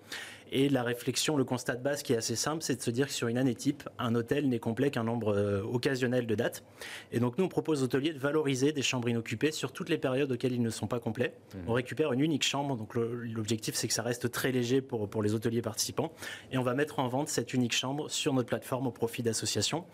Et 0.52 0.68
la 0.68 0.82
réflexion, 0.82 1.36
le 1.36 1.44
constat 1.44 1.76
de 1.76 1.82
base 1.82 2.02
qui 2.02 2.12
est 2.12 2.16
assez 2.16 2.36
simple, 2.36 2.62
c'est 2.62 2.76
de 2.76 2.82
se 2.82 2.90
dire 2.90 3.06
que 3.06 3.12
sur 3.12 3.28
une 3.28 3.38
année 3.38 3.54
type, 3.54 3.88
un 3.98 4.14
hôtel 4.14 4.48
n'est 4.48 4.58
complet 4.58 4.90
qu'un 4.90 5.04
nombre 5.04 5.34
euh, 5.34 5.62
occasionnel 5.62 6.26
de 6.26 6.34
dates. 6.34 6.64
Et 7.12 7.20
donc 7.20 7.38
nous, 7.38 7.44
on 7.44 7.48
propose 7.48 7.82
aux 7.82 7.84
hôteliers 7.84 8.12
de 8.12 8.18
valoriser 8.18 8.72
des 8.72 8.82
chambres 8.82 9.08
inoccupées 9.08 9.52
sur 9.52 9.72
toutes 9.72 9.88
les 9.88 9.98
périodes 9.98 10.32
auxquelles 10.32 10.52
ils 10.52 10.62
ne 10.62 10.70
sont 10.70 10.86
pas 10.86 11.00
complets. 11.00 11.34
Mmh. 11.54 11.58
On 11.68 11.72
récupère 11.72 12.12
une 12.12 12.20
unique 12.20 12.44
chambre, 12.44 12.76
donc 12.76 12.94
l'objectif 12.94 13.74
c'est 13.74 13.88
que 13.88 13.94
ça 13.94 14.02
reste 14.02 14.30
très 14.30 14.52
léger 14.52 14.80
pour, 14.80 15.08
pour 15.08 15.22
les 15.22 15.34
hôteliers 15.34 15.62
participants. 15.62 16.12
Et 16.52 16.58
on 16.58 16.62
va 16.62 16.74
mettre 16.74 16.98
en 16.98 17.08
vente 17.08 17.28
cette 17.28 17.54
unique 17.54 17.74
chambre 17.74 18.10
sur 18.10 18.32
notre 18.32 18.48
plateforme 18.48 18.86
au 18.86 18.92
profit 18.92 19.22
d'associations. 19.22 19.84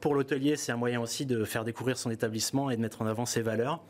Pour 0.00 0.14
l'hôtelier, 0.14 0.56
c'est 0.56 0.72
un 0.72 0.76
moyen 0.76 1.00
aussi 1.00 1.26
de 1.26 1.44
faire 1.44 1.64
découvrir 1.64 1.96
son 1.96 2.10
établissement 2.10 2.70
et 2.70 2.76
de 2.76 2.82
mettre 2.82 3.02
en 3.02 3.06
avant 3.06 3.26
ses 3.26 3.42
valeurs. 3.42 3.82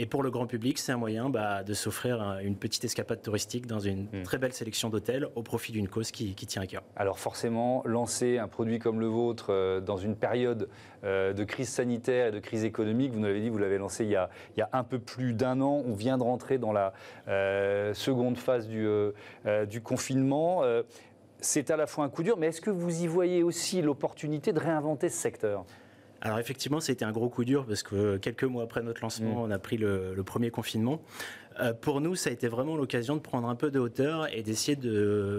Et 0.00 0.06
pour 0.06 0.22
le 0.22 0.30
grand 0.30 0.46
public, 0.46 0.78
c'est 0.78 0.92
un 0.92 0.96
moyen 0.96 1.28
bah, 1.28 1.64
de 1.64 1.74
s'offrir 1.74 2.38
une 2.44 2.54
petite 2.54 2.84
escapade 2.84 3.20
touristique 3.20 3.66
dans 3.66 3.80
une 3.80 4.04
hmm. 4.04 4.22
très 4.22 4.38
belle 4.38 4.52
sélection 4.52 4.90
d'hôtels 4.90 5.26
au 5.34 5.42
profit 5.42 5.72
d'une 5.72 5.88
cause 5.88 6.12
qui, 6.12 6.34
tient 6.34 6.62
à 6.62 6.66
cœur. 6.68 6.84
Alors 6.94 7.18
forcément, 7.18 7.82
lancer 7.84 8.38
un 8.38 8.46
produit 8.46 8.78
comme 8.78 9.00
le 9.00 9.08
vôtre 9.08 9.46
euh, 9.50 9.80
dans 9.80 9.96
une 9.96 10.14
période 10.14 10.68
euh, 11.02 11.32
de 11.32 11.42
crise 11.42 11.68
sanitaire 11.68 12.28
et 12.28 12.30
de 12.30 12.38
crise 12.38 12.62
économique, 12.64 13.10
vous 13.10 13.18
nous 13.18 13.26
l'avez 13.26 13.40
dit, 13.40 13.48
vous 13.48 13.58
l'avez 13.58 13.78
lancé 13.78 14.04
il 14.04 14.10
y, 14.10 14.16
a, 14.16 14.30
il 14.56 14.60
y, 14.60 14.62
a, 14.62 14.68
un 14.72 14.84
peu 14.84 15.00
plus 15.00 15.32
d'un 15.32 15.60
an. 15.60 15.82
On 15.84 15.94
vient 15.94 16.16
de 16.16 16.22
rentrer 16.22 16.58
dans 16.58 16.72
la 16.72 16.92
euh, 17.26 17.92
seconde 17.92 18.38
phase 18.38 18.68
du, 18.68 18.86
du 19.68 19.80
confinement 19.80 20.62
c'est 21.40 21.70
à 21.70 21.76
la 21.76 21.86
fois 21.86 22.04
un 22.04 22.08
coup 22.08 22.22
dur, 22.22 22.36
mais 22.38 22.48
est-ce 22.48 22.60
que 22.60 22.70
vous 22.70 23.02
y 23.02 23.06
voyez 23.06 23.42
aussi 23.42 23.82
l'opportunité 23.82 24.52
de 24.52 24.58
réinventer 24.58 25.08
ce 25.08 25.16
secteur? 25.16 25.64
Alors 26.20 26.38
effectivement, 26.38 26.80
c'était 26.80 27.04
un 27.04 27.12
gros 27.12 27.28
coup 27.28 27.44
dur 27.44 27.64
parce 27.64 27.82
que 27.82 28.16
quelques 28.16 28.44
mois 28.44 28.64
après 28.64 28.82
notre 28.82 29.02
lancement, 29.02 29.34
mm. 29.34 29.50
on 29.50 29.50
a 29.50 29.58
pris 29.58 29.76
le, 29.76 30.20
premier 30.24 30.50
confinement. 30.50 31.00
pour 31.80 32.00
nous, 32.00 32.16
ça 32.16 32.30
a 32.30 32.32
été 32.32 32.48
vraiment 32.48 32.76
l'occasion 32.76 33.14
de 33.14 33.20
prendre 33.20 33.48
un 33.48 33.54
peu 33.54 33.70
de 33.70 33.78
hauteur 33.78 34.26
et 34.34 34.42
d'essayer 34.42 34.76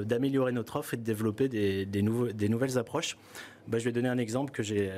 d'améliorer 0.06 0.54
notre 0.54 0.78
offre 0.78 0.94
et 0.94 0.98
de 0.98 1.04
développer 1.04 1.50
des, 1.50 1.86
des, 1.86 2.02
des 2.02 2.50
nouvelles 2.50 2.78
approches. 2.78 3.18
Bah, 3.70 3.78
je 3.78 3.84
vais 3.84 3.92
donner 3.92 4.10
un 4.10 4.18
exemple 4.18 4.52
que 4.52 4.64
j'ai, 4.64 4.92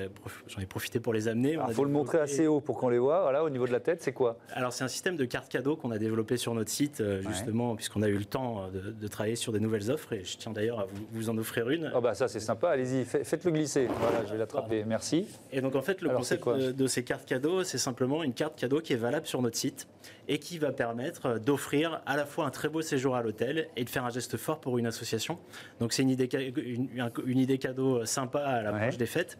j'en 0.48 0.62
ai 0.62 0.66
profité 0.66 1.02
pour 1.02 1.12
les 1.12 1.28
amener. 1.28 1.58
Il 1.68 1.74
faut 1.74 1.84
le 1.84 1.92
montrer 1.92 2.20
assez 2.20 2.48
haut 2.48 2.62
pour 2.62 2.78
qu'on 2.78 2.88
les 2.88 3.00
voit. 3.00 3.22
Voilà, 3.24 3.44
au 3.44 3.50
niveau 3.50 3.68
de 3.68 3.74
la 3.74 3.82
tête, 3.82 4.02
c'est 4.02 4.14
quoi? 4.14 4.38
Alors, 4.54 4.72
c'est 4.72 4.86
un 4.86 4.88
système 4.88 5.18
de 5.18 5.26
carte 5.26 5.52
cadeau 5.52 5.76
qu'on 5.76 5.92
a 5.92 5.98
développé 5.98 6.38
sur 6.38 6.54
notre 6.54 6.70
site, 6.70 7.02
euh, 7.02 7.22
justement, 7.28 7.76
puisqu'on 7.76 8.02
a 8.02 8.08
eu 8.08 8.18
le 8.18 8.24
temps 8.24 8.70
de, 8.72 9.08
travailler 9.08 9.36
sur 9.36 9.52
des 9.52 9.60
nouvelles 9.60 9.92
offres. 9.92 10.14
Et 10.14 10.24
je 10.24 10.38
tiens 10.38 10.54
d'ailleurs 10.54 10.80
à 10.80 10.88
vous, 11.12 11.30
en 11.30 11.38
offrir 11.38 11.70
une. 11.70 11.92
Ah, 11.94 12.00
bah 12.00 12.14
ça, 12.14 12.30
c'est 12.30 12.40
sympa. 12.40 12.70
Allez-y, 12.70 13.04
faites-le 13.04 13.52
glisser. 13.52 13.88
Voilà, 14.00 14.26
je 14.26 14.32
vais 14.32 14.38
l'attraper. 14.38 14.86
Merci. 14.86 15.28
Et 15.52 15.60
donc, 15.60 15.76
en 15.76 15.82
fait, 15.82 16.02
le 16.02 16.10
concept 16.10 16.48
de, 16.48 16.88
ces 16.88 17.04
cartes 17.04 17.26
cadeaux, 17.26 17.66
c'est 17.66 17.78
simplement 17.78 18.24
une 18.24 18.34
carte 18.34 18.58
cadeau 18.58 18.80
qui 18.80 18.94
est 18.94 18.98
valable 18.98 19.28
sur 19.28 19.42
notre 19.42 19.58
site 19.58 19.90
et 20.30 20.40
qui 20.40 20.60
va 20.60 20.72
permettre 20.72 21.40
d'offrir 21.40 22.02
à 22.06 22.16
la 22.16 22.26
fois 22.26 22.46
un 22.46 22.52
très 22.52 22.70
beau 22.70 22.82
séjour 22.82 23.18
à 23.18 23.22
l'hôtel 23.22 23.68
et 23.76 23.84
de 23.84 23.90
faire 23.90 24.06
un 24.06 24.10
geste 24.10 24.38
fort 24.38 24.62
pour 24.62 24.78
une 24.78 24.88
association. 24.88 25.40
Donc, 25.82 25.92
c'est 25.92 26.04
une 26.04 26.10
idée, 26.10 26.30
une, 26.56 26.88
une 27.26 27.40
idée 27.40 27.58
cadeau 27.58 28.06
sympa 28.06 28.40
à 28.40 28.61
l'approche 28.64 28.98
des 28.98 29.06
fêtes. 29.06 29.38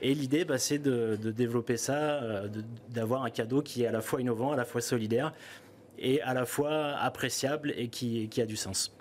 Et 0.00 0.14
l'idée, 0.14 0.44
bah, 0.44 0.58
c'est 0.58 0.78
de, 0.78 1.16
développer 1.16 1.76
ça, 1.76 2.22
euh, 2.22 2.48
d'avoir 2.90 3.24
un 3.24 3.30
cadeau 3.30 3.62
qui 3.62 3.84
est 3.84 3.86
à 3.86 3.92
la 3.92 4.00
fois 4.00 4.20
innovant, 4.20 4.52
à 4.52 4.56
la 4.56 4.64
fois 4.64 4.80
solidaire 4.80 5.32
et 5.98 6.20
à 6.22 6.34
la 6.34 6.44
fois 6.44 6.96
appréciable 6.96 7.72
et 7.76 7.88
qui, 7.88 8.28
qui 8.28 8.42
a 8.42 8.46
du 8.46 8.56
sens. 8.56 8.94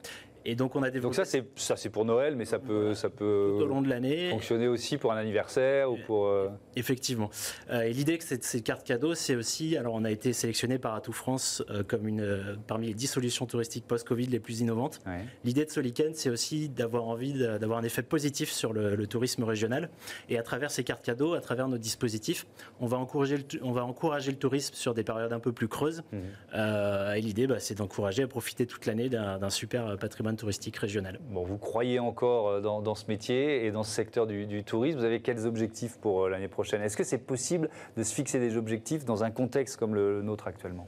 Et 0.46 0.56
donc 0.56 0.76
on 0.76 0.84
a 0.84 0.90
développé. 0.90 1.16
Donc 1.16 1.16
ça 1.16 1.26
c'est 1.26 1.46
ça 1.56 1.76
c'est 1.76 1.90
pour 1.90 2.06
Noël, 2.06 2.36
mais 2.36 2.46
ça 2.46 2.60
peut 2.60 2.94
ça 2.94 3.10
peut 3.10 3.56
tout 3.58 3.64
au 3.64 3.66
long 3.66 3.82
de 3.82 3.90
l'année 3.90 4.30
fonctionner 4.30 4.68
aussi 4.68 4.98
pour 4.98 5.12
un 5.12 5.18
anniversaire 5.18 5.92
ou 5.92 5.98
pour. 6.06 6.28
Euh, 6.28 6.50
Effectivement. 6.76 7.30
Euh, 7.70 7.82
et 7.82 7.94
l'idée 7.94 8.18
que 8.18 8.24
cette, 8.24 8.44
ces 8.44 8.62
cartes 8.62 8.86
cadeaux, 8.86 9.14
c'est 9.14 9.36
aussi 9.36 9.78
alors 9.78 9.94
on 9.94 10.04
a 10.04 10.12
été 10.12 10.34
sélectionné 10.34 10.80
par 10.80 10.96
Atout 10.96 11.14
France 11.14 11.64
euh, 11.70 11.84
comme 11.84 12.08
une 12.08 12.58
parmi 12.68 12.88
les 12.88 12.94
10 12.94 13.08
solutions 13.08 13.46
touristiques 13.46 13.86
post-Covid 13.88 14.28
les 14.28 14.40
plus 14.40 14.62
innovantes. 14.62 15.00
L'idée 15.44 15.66
de 15.66 15.70
Soliken, 15.70 16.14
c'est 16.14 16.30
aussi 16.30 16.70
d'avoir 16.70 17.06
envie 17.08 17.34
d'avoir 17.34 17.80
un 17.80 17.84
effet 17.84 18.04
positif 18.04 18.52
sur 18.52 18.74
le, 18.74 19.08
tourisme 19.08 19.44
régional. 19.44 19.90
Et 20.30 20.38
à 20.38 20.44
travers 20.44 20.72
ces 20.72 20.84
cartes 20.84 21.04
cadeaux, 21.04 21.34
à 21.34 21.42
travers 21.42 21.68
nos 21.68 21.78
dispositifs, 21.78 22.46
on 22.80 22.86
va 22.86 22.98
encourager 22.98 23.38
le, 23.38 23.44
on 23.62 23.72
va 23.72 23.84
encourager 23.84 24.32
le 24.32 24.38
tourisme 24.38 24.74
sur 24.74 24.94
des 24.94 25.04
périodes 25.04 25.34
un 25.34 25.40
peu 25.40 25.52
plus 25.52 25.68
creuses. 25.68 26.04
Mmh. 26.12 27.16
et 27.16 27.22
l'idée, 27.22 27.48
bah, 27.48 27.60
c'est 27.60 27.76
d'encourager 27.76 28.24
à 28.24 28.28
profiter 28.28 28.66
toute 28.66 28.86
l'année 28.86 29.10
d'un 29.10 29.50
super 29.50 29.98
patrimoine 29.98 30.31
touristique 30.36 30.78
régional. 30.78 31.20
Bon, 31.30 31.44
vous 31.44 31.58
croyez 31.58 32.00
encore 32.00 32.48
euh, 32.50 32.62
dans, 32.62 32.96
ce 32.96 33.06
métier 33.08 33.66
et 33.66 33.72
dans 33.72 33.84
ce 33.84 33.92
secteur 33.92 34.28
du, 34.28 34.64
tourisme. 34.64 35.00
Vous 35.00 35.06
avez 35.06 35.22
quels 35.22 35.46
objectifs 35.46 35.98
pour 35.98 36.26
euh, 36.26 36.30
l'année 36.30 36.48
prochaine? 36.48 36.82
Est-ce 36.82 36.98
que 36.98 37.04
c'est 37.04 37.18
possible 37.18 37.70
de 37.98 38.04
se 38.04 38.14
fixer 38.14 38.40
des 38.40 38.58
objectifs 38.58 39.06
dans 39.06 39.24
un 39.24 39.32
contexte 39.32 39.78
comme 39.78 39.96
le 39.96 40.22
nôtre 40.22 40.48
actuellement? 40.48 40.88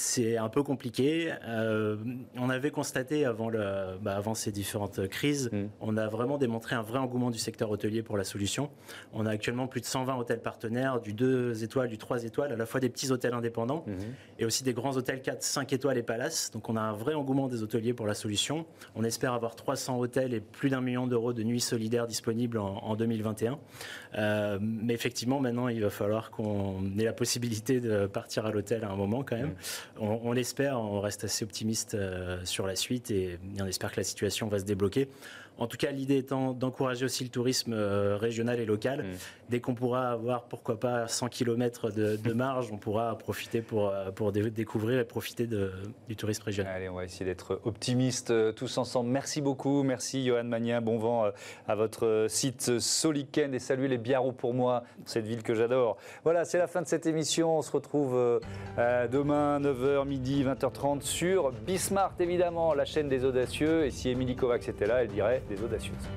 C'est 0.00 0.38
un 0.38 0.48
peu 0.48 0.62
compliqué. 0.62 1.32
Euh, 1.46 1.96
on 2.36 2.48
avait 2.48 2.70
constaté 2.70 3.26
avant, 3.26 3.50
le, 3.50 3.98
bah, 4.00 4.16
avant 4.16 4.34
ces 4.34 4.50
différentes 4.50 5.06
crises, 5.08 5.50
mm. 5.52 5.66
on 5.80 5.96
a 5.96 6.08
vraiment 6.08 6.38
démontré 6.38 6.74
un 6.74 6.82
vrai 6.82 6.98
engouement 6.98 7.30
du 7.30 7.38
secteur 7.38 7.70
hôtelier 7.70 8.02
pour 8.02 8.16
la 8.16 8.24
solution. 8.24 8.70
On 9.12 9.26
a 9.26 9.30
actuellement 9.30 9.66
plus 9.66 9.82
de 9.82 9.86
120 9.86 10.16
hôtels 10.16 10.40
partenaires, 10.40 11.00
du 11.00 11.12
2 11.12 11.62
étoiles, 11.62 11.88
du 11.88 11.98
3 11.98 12.24
étoiles, 12.24 12.52
à 12.52 12.56
la 12.56 12.66
fois 12.66 12.80
des 12.80 12.88
petits 12.88 13.12
hôtels 13.12 13.34
indépendants 13.34 13.84
mm-hmm. 13.86 14.40
et 14.40 14.44
aussi 14.46 14.64
des 14.64 14.72
grands 14.72 14.96
hôtels 14.96 15.20
4, 15.20 15.42
5 15.42 15.72
étoiles 15.72 15.98
et 15.98 16.02
palaces. 16.02 16.50
Donc 16.50 16.68
on 16.70 16.76
a 16.76 16.80
un 16.80 16.92
vrai 16.92 17.14
engouement 17.14 17.48
des 17.48 17.62
hôteliers 17.62 17.92
pour 17.92 18.06
la 18.06 18.14
solution. 18.14 18.64
On 18.96 19.04
espère 19.04 19.34
avoir 19.34 19.54
300 19.54 19.98
hôtels 19.98 20.32
et 20.32 20.40
plus 20.40 20.70
d'un 20.70 20.80
million 20.80 21.06
d'euros 21.06 21.34
de 21.34 21.42
nuits 21.42 21.60
solidaires 21.60 22.06
disponibles 22.06 22.58
en, 22.58 22.96
2021. 22.96 23.58
Euh, 24.18 24.58
mais 24.60 24.94
effectivement, 24.94 25.40
maintenant, 25.40 25.68
il 25.68 25.80
va 25.80 25.90
falloir 25.90 26.30
qu'on 26.30 26.82
ait 26.98 27.04
la 27.04 27.12
possibilité 27.12 27.80
de 27.80 28.06
partir 28.06 28.46
à 28.46 28.50
l'hôtel 28.50 28.84
à 28.84 28.90
un 28.90 28.96
moment 28.96 29.22
quand 29.22 29.36
même. 29.36 29.54
On, 29.98 30.32
l'espère, 30.32 30.80
on 30.80 31.00
reste 31.00 31.24
assez 31.24 31.44
optimiste 31.44 31.94
euh, 31.94 32.38
sur 32.44 32.66
la 32.66 32.76
suite 32.76 33.10
et 33.10 33.38
on 33.60 33.66
espère 33.66 33.92
que 33.92 33.98
la 33.98 34.04
situation 34.04 34.48
va 34.48 34.58
se 34.58 34.64
débloquer. 34.64 35.08
En 35.60 35.66
tout 35.66 35.76
cas, 35.76 35.90
l'idée 35.90 36.16
étant 36.16 36.52
d'encourager 36.52 37.04
aussi 37.04 37.22
le 37.22 37.30
tourisme 37.30 37.74
euh, 37.74 38.16
régional 38.16 38.58
et 38.60 38.64
local. 38.64 39.02
Mm. 39.02 39.16
Dès 39.50 39.60
qu'on 39.60 39.74
pourra 39.74 40.10
avoir, 40.12 40.44
pourquoi 40.44 40.80
pas, 40.80 41.06
100 41.06 41.28
km 41.28 41.90
de, 41.90 42.32
marge, 42.32 42.70
on 42.72 42.78
pourra 42.78 43.18
profiter 43.18 43.60
pour, 43.60 43.88
euh, 43.88 44.10
pour 44.10 44.32
découvrir 44.32 45.00
et 45.00 45.04
profiter 45.04 45.46
du 45.46 46.16
tourisme 46.16 46.44
régional. 46.44 46.72
Allez, 46.74 46.88
on 46.88 46.94
va 46.94 47.04
essayer 47.04 47.26
d'être 47.26 47.60
optimistes 47.64 48.30
euh, 48.30 48.52
tous 48.52 48.78
ensemble. 48.78 49.10
Merci 49.10 49.42
beaucoup. 49.42 49.82
Merci, 49.82 50.24
Johan 50.24 50.44
Magnin. 50.44 50.80
Bon 50.80 50.98
vent 50.98 51.26
à 51.68 51.74
votre 51.74 52.26
site 52.28 52.78
Soliken 52.78 53.52
et 53.54 53.58
saluez 53.58 53.88
les 53.88 53.98
Biarros 53.98 54.32
pour 54.32 54.54
moi, 54.54 54.84
cette 55.04 55.26
ville 55.26 55.42
que 55.42 55.54
j'adore. 55.54 55.98
Voilà, 56.24 56.44
c'est 56.44 56.58
la 56.58 56.68
fin 56.68 56.80
de 56.80 56.86
cette 56.86 57.06
émission. 57.06 57.58
On 57.58 57.62
se 57.62 57.72
retrouve 57.72 58.40
demain, 58.78 59.60
9h, 59.60 60.06
midi, 60.06 60.44
20h30 60.44 61.02
sur 61.02 61.52
Bismart, 61.52 62.14
évidemment, 62.18 62.72
la 62.72 62.84
chaîne 62.84 63.08
des 63.08 63.24
audacieux. 63.24 63.84
Et 63.84 63.90
si 63.90 64.08
Émilie 64.08 64.36
Kovacs 64.36 64.68
était 64.68 64.86
là, 64.86 65.02
elle 65.02 65.08
dirait 65.08 65.39
des 65.48 65.62
audacieuses. 65.62 66.08